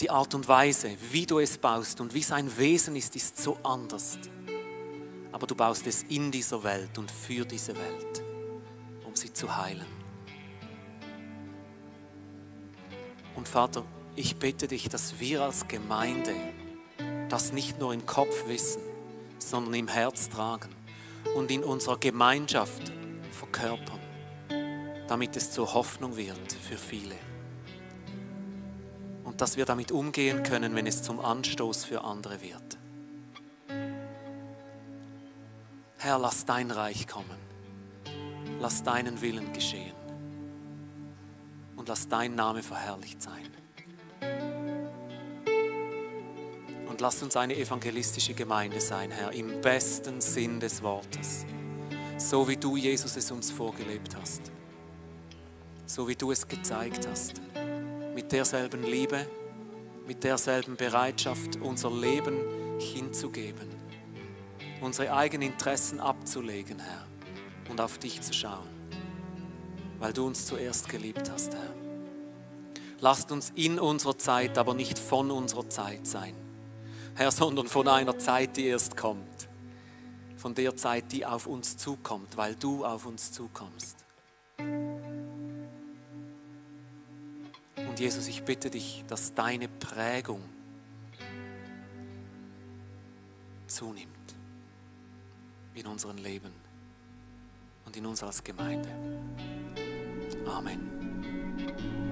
Die 0.00 0.10
Art 0.10 0.34
und 0.34 0.46
Weise, 0.46 0.96
wie 1.10 1.26
du 1.26 1.38
es 1.38 1.58
baust 1.58 2.00
und 2.00 2.14
wie 2.14 2.22
sein 2.22 2.56
Wesen 2.58 2.96
ist, 2.96 3.16
ist 3.16 3.38
so 3.38 3.56
anders. 3.62 4.18
Aber 5.32 5.46
du 5.46 5.54
baust 5.54 5.86
es 5.86 6.02
in 6.04 6.30
dieser 6.30 6.62
Welt 6.62 6.96
und 6.98 7.10
für 7.10 7.44
diese 7.44 7.74
Welt, 7.74 8.22
um 9.04 9.16
sie 9.16 9.32
zu 9.32 9.56
heilen. 9.56 9.86
Und 13.34 13.48
Vater, 13.48 13.84
ich 14.14 14.36
bitte 14.36 14.68
dich, 14.68 14.88
dass 14.88 15.18
wir 15.18 15.42
als 15.42 15.66
Gemeinde 15.66 16.34
das 17.28 17.52
nicht 17.52 17.80
nur 17.80 17.92
im 17.92 18.06
Kopf 18.06 18.46
wissen, 18.48 18.82
sondern 19.38 19.74
im 19.74 19.88
Herz 19.88 20.28
tragen 20.28 20.70
und 21.34 21.50
in 21.50 21.64
unserer 21.64 21.98
Gemeinschaft 21.98 22.92
verkörpern, 23.36 24.00
damit 25.06 25.36
es 25.36 25.52
zur 25.52 25.74
Hoffnung 25.74 26.16
wird 26.16 26.52
für 26.52 26.76
viele. 26.76 27.14
Und 29.24 29.40
dass 29.40 29.56
wir 29.56 29.64
damit 29.64 29.92
umgehen 29.92 30.42
können, 30.42 30.74
wenn 30.74 30.86
es 30.86 31.02
zum 31.02 31.20
Anstoß 31.20 31.84
für 31.84 32.02
andere 32.02 32.40
wird. 32.42 32.78
Herr, 35.98 36.18
lass 36.18 36.44
dein 36.44 36.70
Reich 36.70 37.06
kommen. 37.06 37.46
Lass 38.60 38.82
deinen 38.82 39.20
Willen 39.20 39.52
geschehen 39.52 39.94
und 41.86 41.88
lass 41.88 42.08
dein 42.08 42.34
Name 42.34 42.62
verherrlicht 42.62 43.22
sein. 43.22 43.48
Und 46.88 47.00
lass 47.00 47.22
uns 47.22 47.36
eine 47.36 47.56
evangelistische 47.56 48.34
Gemeinde 48.34 48.80
sein, 48.80 49.10
Herr, 49.10 49.32
im 49.32 49.60
besten 49.60 50.20
Sinn 50.20 50.58
des 50.58 50.82
Wortes. 50.82 51.46
So 52.18 52.48
wie 52.48 52.56
du, 52.56 52.76
Jesus, 52.76 53.16
es 53.16 53.30
uns 53.30 53.50
vorgelebt 53.50 54.16
hast. 54.16 54.42
So 55.86 56.08
wie 56.08 56.16
du 56.16 56.32
es 56.32 56.46
gezeigt 56.48 57.06
hast. 57.06 57.40
Mit 58.14 58.32
derselben 58.32 58.82
Liebe, 58.82 59.26
mit 60.06 60.24
derselben 60.24 60.76
Bereitschaft, 60.76 61.56
unser 61.56 61.90
Leben 61.90 62.38
hinzugeben. 62.78 63.68
Unsere 64.80 65.12
eigenen 65.12 65.48
Interessen 65.50 66.00
abzulegen, 66.00 66.78
Herr, 66.78 67.06
und 67.70 67.80
auf 67.80 67.98
dich 67.98 68.20
zu 68.20 68.32
schauen 68.32 68.76
weil 69.98 70.12
du 70.12 70.26
uns 70.26 70.46
zuerst 70.46 70.88
geliebt 70.88 71.30
hast, 71.30 71.54
Herr. 71.54 71.74
Lasst 73.00 73.30
uns 73.30 73.52
in 73.54 73.78
unserer 73.78 74.16
Zeit, 74.18 74.58
aber 74.58 74.74
nicht 74.74 74.98
von 74.98 75.30
unserer 75.30 75.68
Zeit 75.68 76.06
sein, 76.06 76.34
Herr, 77.14 77.30
sondern 77.30 77.66
von 77.66 77.88
einer 77.88 78.18
Zeit, 78.18 78.56
die 78.56 78.66
erst 78.66 78.96
kommt. 78.96 79.45
Von 80.46 80.54
der 80.54 80.76
Zeit, 80.76 81.10
die 81.10 81.26
auf 81.26 81.48
uns 81.48 81.76
zukommt, 81.76 82.36
weil 82.36 82.54
du 82.54 82.84
auf 82.84 83.04
uns 83.04 83.32
zukommst. 83.32 83.96
Und 87.76 87.98
Jesus, 87.98 88.28
ich 88.28 88.44
bitte 88.44 88.70
dich, 88.70 89.02
dass 89.08 89.34
deine 89.34 89.66
Prägung 89.66 90.40
zunimmt 93.66 94.36
in 95.74 95.88
unserem 95.88 96.18
Leben 96.18 96.52
und 97.84 97.96
in 97.96 98.06
uns 98.06 98.22
als 98.22 98.44
Gemeinde. 98.44 98.88
Amen. 100.46 102.05